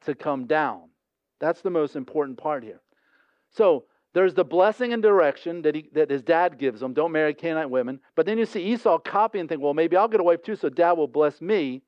[0.02, 0.82] to come down.
[1.38, 2.80] That's the most important part here.
[3.50, 6.92] So there's the blessing and direction that, he, that his dad gives him.
[6.92, 8.00] Don't marry Canaanite women.
[8.14, 10.56] But then you see Esau copy and think, well, maybe I'll get a wife too,
[10.56, 11.82] so dad will bless me.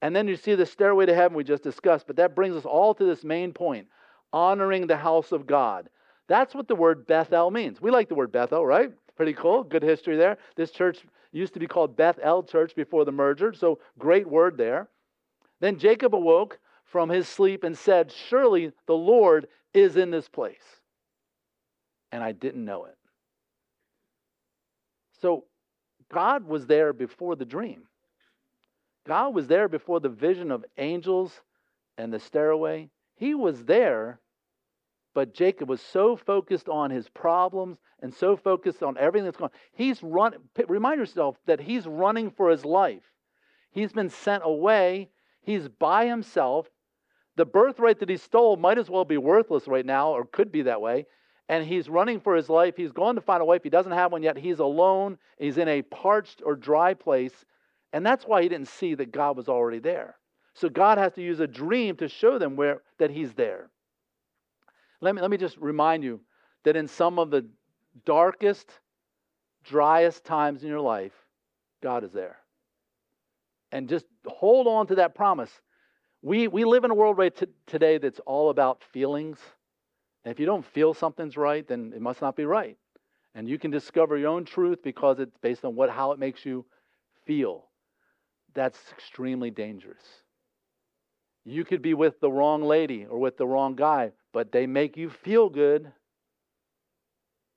[0.00, 2.06] And then you see the stairway to heaven we just discussed.
[2.06, 3.88] But that brings us all to this main point
[4.32, 5.88] honoring the house of God.
[6.28, 7.80] That's what the word Bethel means.
[7.80, 8.92] We like the word Bethel, right?
[9.16, 9.64] Pretty cool.
[9.64, 10.38] Good history there.
[10.56, 11.00] This church
[11.32, 14.88] used to be called Bethel Church before the merger, so great word there.
[15.60, 20.56] Then Jacob awoke from his sleep and said, Surely the Lord is in this place.
[22.12, 22.96] And I didn't know it.
[25.20, 25.44] So
[26.10, 27.82] God was there before the dream.
[29.06, 31.32] God was there before the vision of angels
[31.96, 32.88] and the stairway.
[33.16, 34.20] He was there,
[35.18, 39.50] but Jacob was so focused on his problems and so focused on everything that's going
[39.52, 39.58] on.
[39.72, 40.34] He's run
[40.68, 43.02] remind yourself that he's running for his life.
[43.72, 45.08] He's been sent away.
[45.42, 46.68] He's by himself.
[47.34, 50.62] The birthright that he stole might as well be worthless right now, or could be
[50.62, 51.06] that way.
[51.48, 52.76] And he's running for his life.
[52.76, 53.64] He's going to find a wife.
[53.64, 54.38] He doesn't have one yet.
[54.38, 55.18] He's alone.
[55.36, 57.34] He's in a parched or dry place.
[57.92, 60.14] And that's why he didn't see that God was already there.
[60.54, 63.68] So God has to use a dream to show them where that he's there.
[65.00, 66.20] Let me, let me just remind you
[66.64, 67.46] that in some of the
[68.04, 68.68] darkest,
[69.64, 71.12] driest times in your life,
[71.82, 72.36] God is there.
[73.70, 75.50] And just hold on to that promise.
[76.22, 79.38] We, we live in a world right t- today that's all about feelings.
[80.24, 82.76] And if you don't feel something's right, then it must not be right.
[83.34, 86.44] And you can discover your own truth because it's based on what how it makes
[86.44, 86.64] you
[87.24, 87.66] feel.
[88.54, 90.02] That's extremely dangerous.
[91.44, 94.96] You could be with the wrong lady or with the wrong guy, but they make
[94.96, 95.90] you feel good.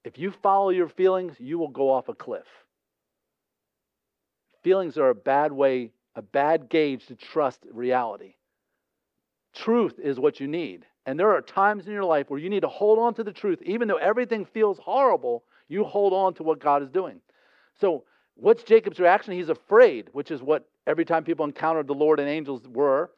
[0.03, 2.47] If you follow your feelings, you will go off a cliff.
[4.63, 8.35] Feelings are a bad way, a bad gauge to trust reality.
[9.53, 10.85] Truth is what you need.
[11.05, 13.33] And there are times in your life where you need to hold on to the
[13.33, 13.59] truth.
[13.63, 17.19] Even though everything feels horrible, you hold on to what God is doing.
[17.79, 18.03] So,
[18.35, 19.33] what's Jacob's reaction?
[19.33, 23.09] He's afraid, which is what every time people encountered the Lord and angels were.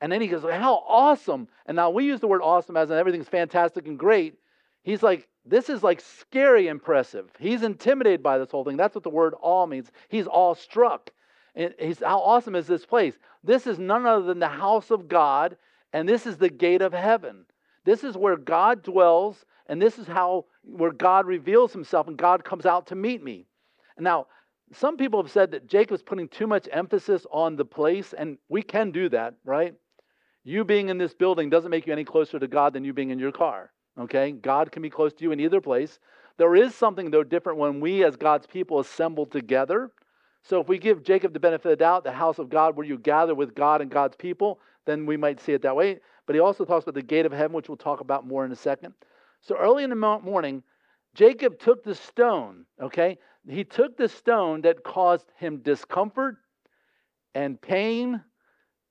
[0.00, 1.48] And then he goes, How awesome.
[1.66, 4.34] And now we use the word awesome as in everything's fantastic and great.
[4.82, 7.30] He's like, This is like scary impressive.
[7.38, 8.76] He's intimidated by this whole thing.
[8.76, 9.90] That's what the word awe means.
[10.08, 11.10] He's awestruck.
[11.54, 13.18] And he's, How awesome is this place?
[13.42, 15.56] This is none other than the house of God,
[15.92, 17.44] and this is the gate of heaven.
[17.84, 22.44] This is where God dwells, and this is how where God reveals himself, and God
[22.44, 23.46] comes out to meet me.
[23.98, 24.26] Now,
[24.72, 28.62] some people have said that Jacob's putting too much emphasis on the place, and we
[28.62, 29.74] can do that, right?
[30.44, 33.10] You being in this building doesn't make you any closer to God than you being
[33.10, 33.72] in your car.
[33.98, 34.32] Okay?
[34.32, 35.98] God can be close to you in either place.
[36.36, 39.90] There is something, though, different when we, as God's people, assemble together.
[40.42, 42.86] So if we give Jacob the benefit of the doubt, the house of God, where
[42.86, 46.00] you gather with God and God's people, then we might see it that way.
[46.26, 48.52] But he also talks about the gate of heaven, which we'll talk about more in
[48.52, 48.92] a second.
[49.40, 50.62] So early in the morning,
[51.14, 53.18] Jacob took the stone, okay?
[53.48, 56.36] He took the stone that caused him discomfort
[57.34, 58.22] and pain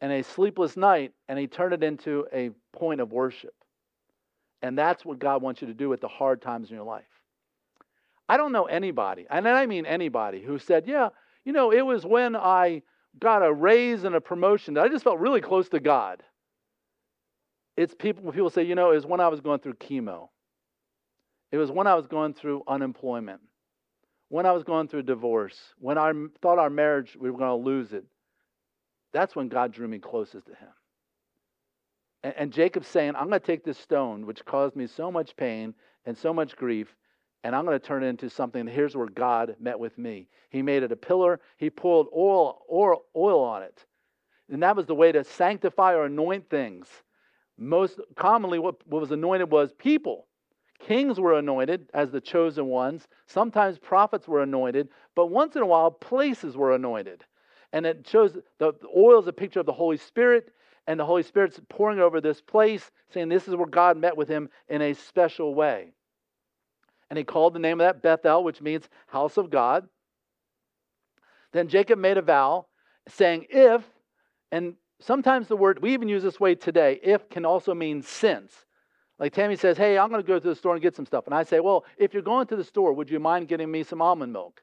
[0.02, 3.54] and a sleepless night, and he turned it into a point of worship.
[4.62, 7.04] And that's what God wants you to do at the hard times in your life.
[8.28, 11.10] I don't know anybody, and I mean anybody, who said, Yeah,
[11.46, 12.82] you know, it was when I
[13.20, 16.24] got a raise and a promotion that I just felt really close to God.
[17.76, 20.30] It's people people say, you know, it was when I was going through chemo.
[21.52, 23.42] It was when I was going through unemployment.
[24.30, 25.58] When I was going through divorce.
[25.78, 28.06] When I thought our marriage we were going to lose it.
[29.14, 30.70] That's when God drew me closest to him.
[32.24, 35.36] And, and Jacob's saying, I'm going to take this stone, which caused me so much
[35.36, 35.74] pain
[36.06, 36.96] and so much grief,
[37.44, 38.66] and I'm going to turn it into something.
[38.68, 40.28] Here's where God met with me.
[40.50, 41.42] He made it a pillar.
[41.58, 43.86] He poured oil, oil, oil on it.
[44.50, 46.88] And that was the way to sanctify or anoint things.
[47.58, 50.28] Most commonly, what, what was anointed was people.
[50.80, 53.08] Kings were anointed as the chosen ones.
[53.28, 54.90] Sometimes prophets were anointed.
[55.16, 57.24] But once in a while, places were anointed.
[57.74, 60.54] And it shows the, oil is a picture of the Holy Spirit,
[60.86, 64.30] and the Holy Spirit's pouring over this place, saying this is where God met with
[64.30, 65.94] him in a special way.
[67.10, 69.88] And he called the name of that Bethel, which means house of God.
[71.52, 72.68] Then Jacob made a vow,
[73.08, 73.84] saying, If,
[74.52, 78.66] and sometimes the word, we even use this way today, if can also mean since.
[79.20, 81.26] Like Tammy says, Hey, I'm going to go to the store and get some stuff.
[81.26, 83.84] And I say, Well, if you're going to the store, would you mind getting me
[83.84, 84.62] some almond milk?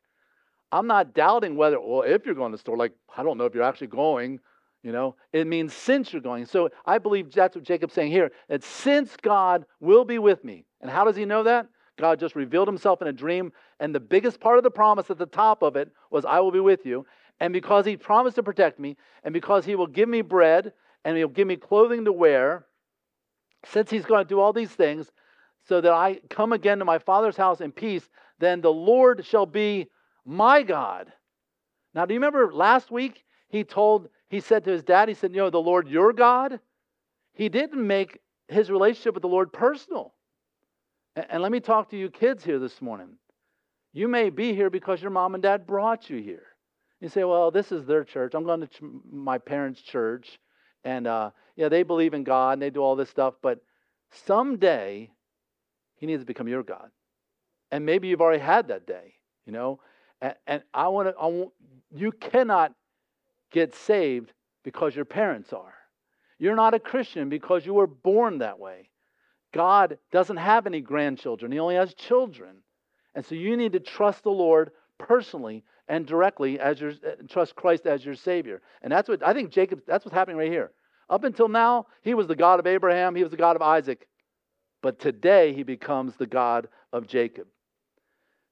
[0.73, 3.45] I'm not doubting whether, well, if you're going to the store, like, I don't know
[3.45, 4.41] if you're actually going,
[4.83, 6.47] you know, it means since you're going.
[6.47, 10.65] So I believe that's what Jacob's saying here that since God will be with me.
[10.81, 11.67] And how does he know that?
[11.99, 13.53] God just revealed himself in a dream.
[13.79, 16.53] And the biggest part of the promise at the top of it was, I will
[16.53, 17.05] be with you.
[17.41, 20.73] And because he promised to protect me, and because he will give me bread,
[21.05, 22.67] and he'll give me clothing to wear,
[23.67, 25.11] since he's going to do all these things,
[25.69, 28.09] so that I come again to my father's house in peace,
[28.39, 29.89] then the Lord shall be
[30.25, 31.13] my God.
[31.95, 35.33] Now, do you remember last week he told, he said to his dad, he said,
[35.33, 36.61] You know, the Lord your God?
[37.33, 38.19] He didn't make
[38.49, 40.15] his relationship with the Lord personal.
[41.17, 43.17] And let me talk to you kids here this morning.
[43.93, 46.47] You may be here because your mom and dad brought you here.
[47.01, 48.35] You say, well, this is their church.
[48.35, 50.39] I'm going to ch- my parents' church.
[50.85, 53.35] And uh, yeah, they believe in God and they do all this stuff.
[53.43, 53.61] But
[54.11, 55.11] someday,
[55.97, 56.91] He needs to become your God.
[57.71, 59.15] And maybe you've already had that day,
[59.47, 59.81] you know.
[60.21, 61.47] And, and I want to, I
[61.95, 62.73] you cannot
[63.51, 65.75] get saved because your parents are.
[66.39, 68.91] You're not a Christian because you were born that way.
[69.53, 72.57] God doesn't have any grandchildren, He only has children.
[73.15, 76.93] And so you need to trust the Lord personally and directly as your
[77.29, 78.63] trust Christ as your Savior.
[78.83, 80.71] And that's what I think Jacob, that's what's happening right here.
[81.09, 84.07] Up until now, he was the God of Abraham, he was the God of Isaac.
[84.83, 87.49] But today he becomes the God of Jacob.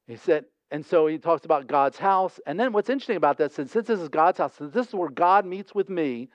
[0.09, 2.39] He said, and so he talks about God's house.
[2.47, 4.95] And then what's interesting about that, since, since this is God's house, since this is
[4.95, 6.29] where God meets with me,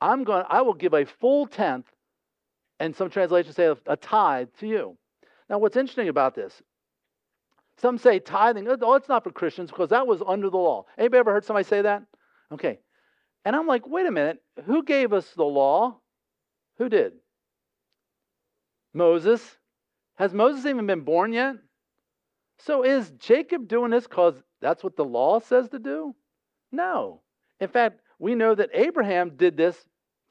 [0.00, 1.86] I'm going I will give a full tenth
[2.78, 4.98] and some translations say a tithe to you.
[5.48, 6.62] Now, what's interesting about this?
[7.78, 10.84] Some say tithing, oh, it's not for Christians because that was under the law.
[10.98, 12.02] Anybody ever heard somebody say that?
[12.52, 12.78] Okay.
[13.44, 15.98] And I'm like, wait a minute, who gave us the law?
[16.78, 17.14] Who did?
[18.92, 19.42] Moses.
[20.16, 21.56] Has Moses even been born yet?
[22.58, 26.14] So is Jacob doing this because that's what the law says to do?
[26.72, 27.20] No.
[27.60, 29.76] In fact, we know that Abraham did this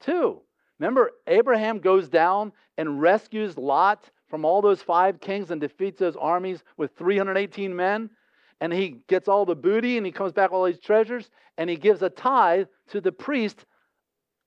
[0.00, 0.40] too.
[0.78, 6.16] Remember, Abraham goes down and rescues Lot from all those five kings and defeats those
[6.16, 8.10] armies with 318 men.
[8.60, 11.70] And he gets all the booty and he comes back with all these treasures and
[11.70, 13.64] he gives a tithe to the priest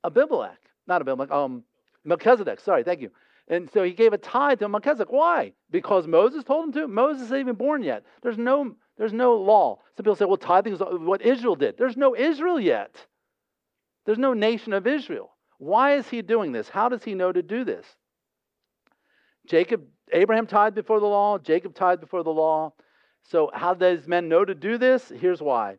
[0.04, 0.60] Abimelech.
[0.88, 1.64] Not Abimelech, um,
[2.04, 2.60] Melchizedek.
[2.60, 3.12] Sorry, thank you.
[3.48, 5.12] And so he gave a tithe to Melchizedek.
[5.12, 5.54] Why?
[5.72, 6.88] Because Moses told him to?
[6.88, 8.04] Moses isn't even born yet.
[8.22, 9.80] There's no, there's no law.
[9.96, 11.78] Some people say, well, tithing is what Israel did.
[11.78, 13.06] There's no Israel yet.
[14.06, 15.32] There's no nation of Israel.
[15.60, 16.70] Why is he doing this?
[16.70, 17.86] How does he know to do this?
[19.48, 22.74] Jacob, Abraham tithed before the law, Jacob tithed before the law.
[23.24, 25.12] So, how does men know to do this?
[25.20, 25.78] Here's why.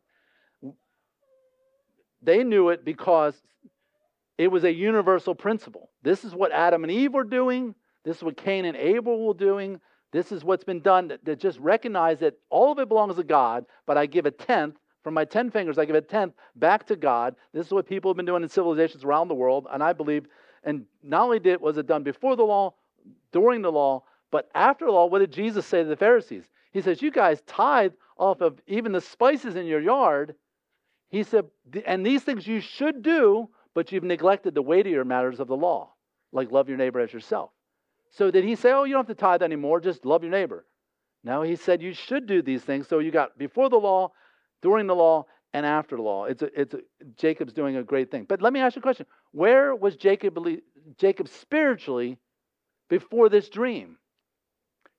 [2.22, 3.34] They knew it because
[4.38, 5.90] it was a universal principle.
[6.02, 7.74] This is what Adam and Eve were doing.
[8.04, 9.80] This is what Cain and Abel were doing.
[10.12, 13.66] This is what's been done to just recognize that all of it belongs to God,
[13.84, 14.76] but I give a tenth
[15.08, 17.34] from my 10 fingers, I give a tenth back to God.
[17.54, 19.66] This is what people have been doing in civilizations around the world.
[19.72, 20.26] And I believe,
[20.64, 22.74] and not only did was it done before the law,
[23.32, 26.44] during the law, but after the law, what did Jesus say to the Pharisees?
[26.72, 30.34] He says, You guys tithe off of even the spices in your yard.
[31.08, 31.46] He said,
[31.86, 33.48] And these things you should do,
[33.78, 35.88] but you've neglected the weightier matters of the law,
[36.32, 37.52] like love your neighbor as yourself.
[38.10, 40.66] So did he say, Oh, you don't have to tithe anymore, just love your neighbor?
[41.22, 42.88] No, he said you should do these things.
[42.88, 44.10] So you got before the law,
[44.62, 46.24] during the law and after the law.
[46.24, 46.80] It's a, it's a,
[47.16, 48.26] Jacob's doing a great thing.
[48.28, 50.36] But let me ask you a question: Where was Jacob
[50.96, 52.18] Jacob spiritually
[52.90, 53.98] before this dream?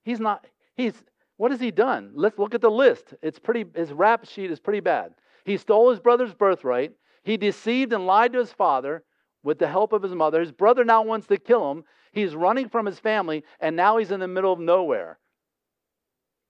[0.03, 0.47] He's not.
[0.77, 0.93] He's
[1.35, 2.13] what has he done?
[2.15, 3.13] Let's look at the list.
[3.21, 3.65] It's pretty.
[3.75, 5.15] His rap sheet is pretty bad.
[5.43, 6.93] He stole his brother's birthright.
[7.23, 9.03] He deceived and lied to his father
[9.43, 10.39] with the help of his mother.
[10.39, 11.83] His brother now wants to kill him.
[12.11, 15.19] He's running from his family, and now he's in the middle of nowhere.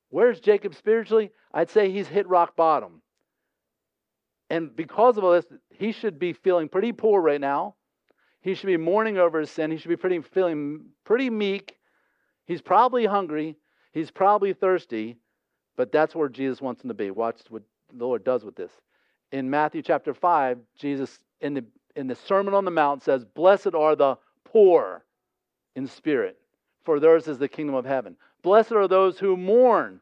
[0.09, 1.31] Where's Jacob spiritually?
[1.53, 3.01] I'd say he's hit rock bottom.
[4.49, 7.75] And because of all this, he should be feeling pretty poor right now.
[8.41, 9.69] He should be mourning over his sin.
[9.69, 11.77] He should be pretty, feeling pretty meek.
[12.45, 13.57] He's probably hungry.
[13.91, 15.17] He's probably thirsty.
[15.77, 17.11] But that's where Jesus wants him to be.
[17.11, 17.63] Watch what
[17.93, 18.71] the Lord does with this.
[19.31, 21.65] In Matthew chapter 5, Jesus, in the,
[21.95, 25.03] in the Sermon on the Mount, says, Blessed are the poor
[25.75, 26.37] in spirit,
[26.83, 28.15] for theirs is the kingdom of heaven.
[28.41, 30.01] Blessed are those who mourn.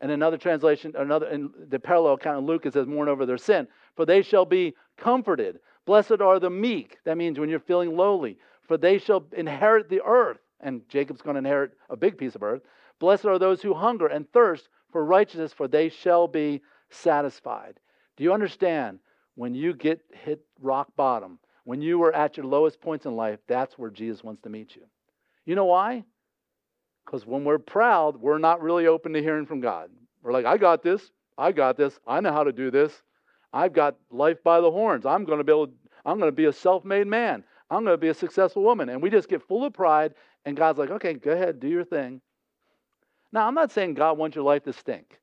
[0.00, 3.38] And another translation, another in the parallel account in Luke, it says, mourn over their
[3.38, 3.66] sin.
[3.96, 5.60] For they shall be comforted.
[5.86, 6.98] Blessed are the meek.
[7.04, 8.38] That means when you're feeling lowly.
[8.68, 10.38] For they shall inherit the earth.
[10.60, 12.62] And Jacob's going to inherit a big piece of earth.
[12.98, 17.80] Blessed are those who hunger and thirst for righteousness, for they shall be satisfied.
[18.16, 18.98] Do you understand?
[19.36, 23.40] When you get hit rock bottom, when you were at your lowest points in life,
[23.48, 24.82] that's where Jesus wants to meet you.
[25.44, 26.04] You know why?
[27.04, 29.90] Because when we're proud, we're not really open to hearing from God.
[30.22, 31.10] We're like, I got this.
[31.36, 31.98] I got this.
[32.06, 33.02] I know how to do this.
[33.52, 35.04] I've got life by the horns.
[35.04, 35.72] I'm going to be able.
[36.06, 37.44] I'm going to be a self-made man.
[37.70, 38.88] I'm going to be a successful woman.
[38.88, 40.14] And we just get full of pride.
[40.44, 42.20] And God's like, okay, go ahead, do your thing.
[43.32, 45.18] Now, I'm not saying God wants your life to stink.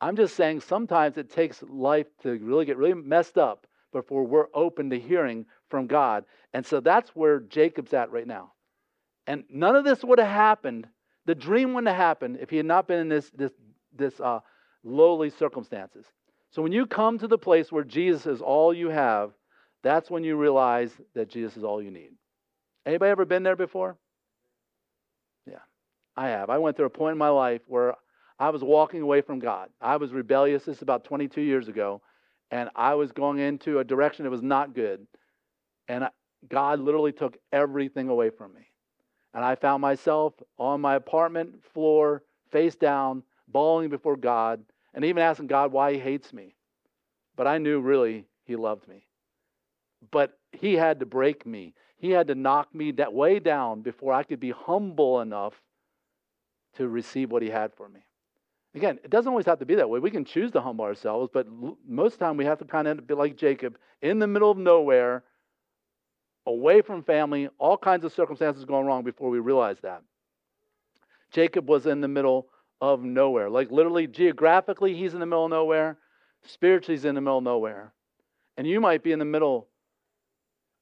[0.00, 4.46] I'm just saying sometimes it takes life to really get really messed up before we're
[4.54, 6.24] open to hearing from God.
[6.54, 8.52] And so that's where Jacob's at right now.
[9.26, 10.88] And none of this would have happened,
[11.26, 13.52] the dream wouldn't have happened if he had not been in this, this,
[13.94, 14.40] this uh,
[14.82, 16.06] lowly circumstances.
[16.50, 19.32] So when you come to the place where Jesus is all you have,
[19.82, 22.10] that's when you realize that Jesus is all you need.
[22.86, 23.96] Anybody ever been there before?
[25.46, 25.58] Yeah,
[26.16, 26.50] I have.
[26.50, 27.94] I went through a point in my life where
[28.40, 29.68] I was walking away from God.
[29.82, 30.64] I was rebellious.
[30.64, 32.00] This is about 22 years ago,
[32.50, 35.06] and I was going into a direction that was not good.
[35.88, 36.08] And
[36.48, 38.62] God literally took everything away from me.
[39.34, 44.62] And I found myself on my apartment floor, face down, bawling before God,
[44.94, 46.54] and even asking God why He hates me.
[47.36, 49.06] But I knew really He loved me.
[50.10, 54.14] But He had to break me, He had to knock me that way down before
[54.14, 55.60] I could be humble enough
[56.76, 58.00] to receive what He had for me.
[58.74, 59.98] Again, it doesn't always have to be that way.
[59.98, 61.46] We can choose to humble ourselves, but
[61.86, 64.50] most of the time we have to kind of be like Jacob in the middle
[64.50, 65.24] of nowhere,
[66.46, 70.02] away from family, all kinds of circumstances going wrong before we realize that.
[71.32, 72.48] Jacob was in the middle
[72.80, 73.50] of nowhere.
[73.50, 75.98] Like literally, geographically, he's in the middle of nowhere.
[76.42, 77.92] Spiritually, he's in the middle of nowhere.
[78.56, 79.68] And you might be in the middle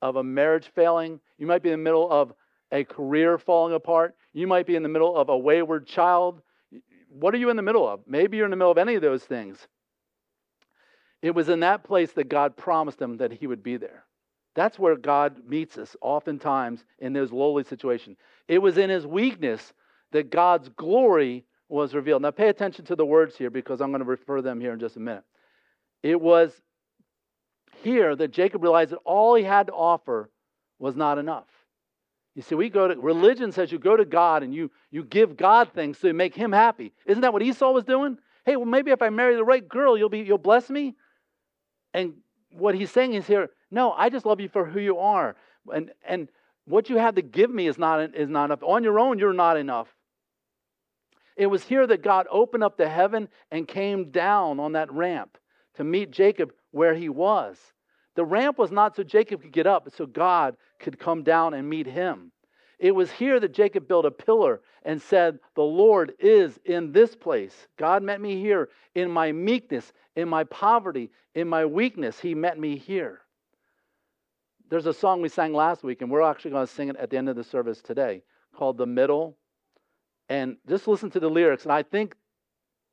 [0.01, 1.21] of a marriage failing.
[1.39, 2.33] You might be in the middle of
[2.71, 4.15] a career falling apart.
[4.33, 6.43] You might be in the middle of a wayward child.
[7.09, 8.01] What are you in the middle of?
[8.07, 9.59] Maybe you're in the middle of any of those things.
[11.23, 14.05] It was in that place that God promised him that he would be there.
[14.55, 18.19] That's where God meets us oftentimes in those lowly situations.
[18.47, 19.73] It was in his weakness
[20.13, 22.23] that God's glory was revealed.
[22.23, 24.81] Now, pay attention to the words here because I'm going to refer them here in
[24.81, 25.25] just a minute.
[26.03, 26.53] It was
[27.83, 30.31] here that Jacob realized that all he had to offer
[30.79, 31.47] was not enough.
[32.39, 35.37] You see, we go to religion says you go to God and you you give
[35.37, 36.93] God things to make him happy.
[37.05, 38.17] Isn't that what Esau was doing?
[38.47, 40.95] Hey, well, maybe if I marry the right girl, you'll be you'll bless me.
[41.93, 42.15] And
[42.51, 45.35] what he's saying is here, no, I just love you for who you are.
[45.75, 46.29] And and
[46.65, 48.63] what you have to give me is not is not enough.
[48.63, 49.89] On your own, you're not enough.
[51.37, 55.39] It was here that God opened up the heaven and came down on that ramp
[55.75, 57.59] to meet Jacob where he was.
[58.19, 61.55] The ramp was not so Jacob could get up, but so God could come down
[61.55, 62.33] and meet him.
[62.81, 67.15] It was here that Jacob built a pillar and said, The Lord is in this
[67.15, 67.69] place.
[67.77, 72.19] God met me here in my meekness, in my poverty, in my weakness.
[72.19, 73.21] He met me here.
[74.69, 77.11] There's a song we sang last week, and we're actually going to sing it at
[77.11, 79.37] the end of the service today called The Middle
[80.29, 82.17] and just listen to the lyrics, and I think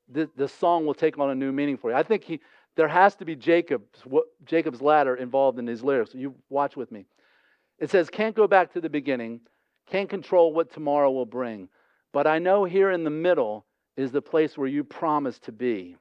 [0.08, 1.98] the, the song will take on a new meaning for you.
[1.98, 2.42] I think he,
[2.76, 4.04] there has to be Jacob's,
[4.46, 6.14] Jacob's ladder involved in these lyrics.
[6.14, 7.06] You watch with me.
[7.80, 9.42] It says, Can't go back to the beginning,
[9.88, 11.70] can't control what tomorrow will bring,
[12.12, 13.66] but I know here in the middle
[13.98, 15.96] is the place where you promised to be.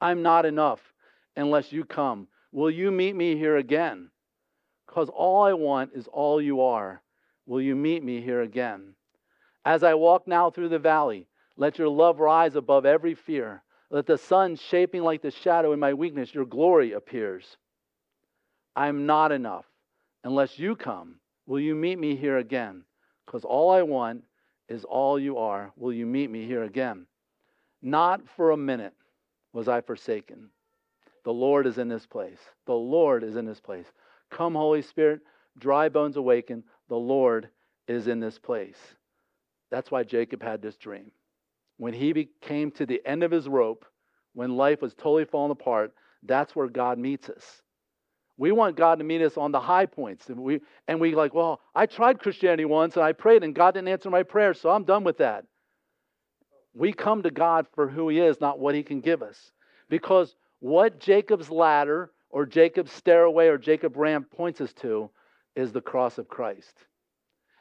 [0.00, 0.80] I'm not enough
[1.36, 2.28] unless you come.
[2.52, 4.10] Will you meet me here again?
[4.86, 7.02] Because all I want is all you are.
[7.46, 8.94] Will you meet me here again?
[9.64, 13.62] As I walk now through the valley, let your love rise above every fear.
[13.90, 17.56] Let the sun shaping like the shadow in my weakness, your glory appears.
[18.76, 19.66] I am not enough
[20.22, 21.16] unless you come.
[21.46, 22.84] Will you meet me here again?
[23.26, 24.24] Because all I want
[24.68, 25.72] is all you are.
[25.76, 27.06] Will you meet me here again?
[27.82, 28.94] Not for a minute
[29.52, 30.50] was I forsaken.
[31.24, 32.38] The Lord is in this place.
[32.66, 33.86] The Lord is in this place.
[34.30, 35.20] Come, Holy Spirit,
[35.58, 36.62] dry bones awaken.
[36.88, 37.48] The Lord
[37.88, 38.78] is in this place.
[39.70, 41.10] That's why Jacob had this dream.
[41.80, 43.86] When he came to the end of his rope,
[44.34, 47.62] when life was totally falling apart, that's where God meets us.
[48.36, 50.28] We want God to meet us on the high points.
[50.28, 53.72] And we, and we like, well, I tried Christianity once and I prayed and God
[53.72, 55.46] didn't answer my prayer, so I'm done with that.
[56.74, 59.50] We come to God for who He is, not what He can give us.
[59.88, 65.08] Because what Jacob's ladder or Jacob's stairway or Jacob's ramp points us to
[65.56, 66.74] is the cross of Christ.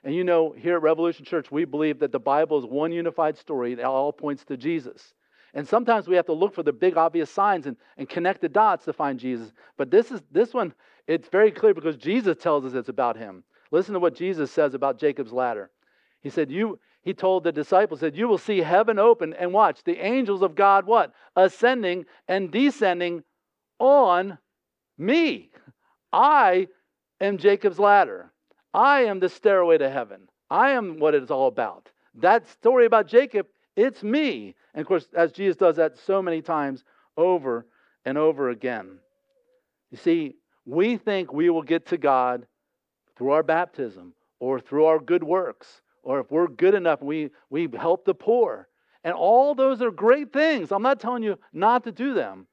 [0.04, 3.38] And you know, here at Revolution Church, we believe that the Bible is one unified
[3.38, 5.14] story that all points to Jesus.
[5.54, 8.50] And sometimes we have to look for the big obvious signs and, and connect the
[8.50, 9.52] dots to find Jesus.
[9.78, 10.74] But this is this one,
[11.08, 13.44] it's very clear because Jesus tells us it's about him.
[13.72, 15.70] Listen to what Jesus says about Jacob's ladder.
[16.22, 19.84] He said, You he told the disciples that you will see heaven open and watch
[19.84, 21.14] the angels of God what?
[21.36, 23.24] Ascending and descending
[23.80, 24.38] on
[24.98, 25.50] me.
[26.12, 26.68] I
[27.22, 28.32] am Jacob's ladder.
[28.74, 30.30] I am the stairway to heaven.
[30.50, 31.90] I am what it's all about.
[32.16, 34.56] That story about Jacob It's me.
[34.74, 36.84] And of course, as Jesus does that so many times
[37.16, 37.66] over
[38.06, 39.00] and over again.
[39.92, 42.46] You see, we think we will get to God
[43.16, 47.68] through our baptism or through our good works, or if we're good enough, we, we
[47.78, 48.68] help the poor.
[49.04, 50.72] And all those are great things.
[50.72, 52.48] I'm not telling you not to do them.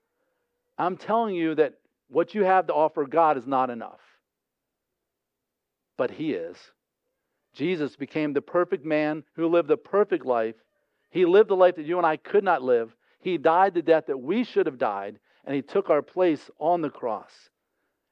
[0.79, 1.75] I'm telling you that
[2.09, 4.01] what you have to offer God is not enough.
[5.97, 6.57] But He is.
[7.55, 10.57] Jesus became the perfect man who lived a perfect life.
[11.11, 12.95] He lived the life that you and I could not live.
[13.21, 16.83] He died the death that we should have died, and He took our place on
[16.83, 17.33] the cross.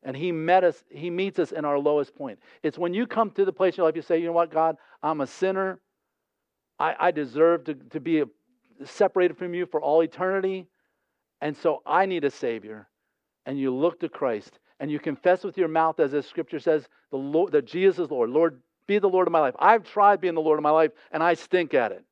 [0.03, 2.39] And He met us, He meets us in our lowest point.
[2.63, 4.51] It's when you come to the place in your life, you say, you know what,
[4.51, 5.79] God, I'm a sinner.
[6.79, 8.25] I, I deserve to, to be
[8.85, 10.67] separated from you for all eternity.
[11.41, 12.89] And so I need a Savior.
[13.47, 16.89] And you look to Christ and you confess with your mouth, as the scripture says,
[17.11, 18.31] the Lord, that Jesus is Lord.
[18.31, 19.55] Lord, be the Lord of my life.
[19.59, 22.05] I've tried being the Lord of my life and I stink at it.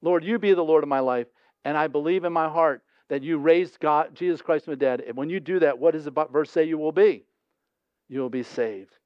[0.00, 1.26] Lord, you be the Lord of my life.
[1.64, 5.02] And I believe in my heart that you raised God, Jesus Christ from the dead.
[5.06, 7.24] And when you do that, what does the verse say you will be?
[8.08, 8.96] You will be saved.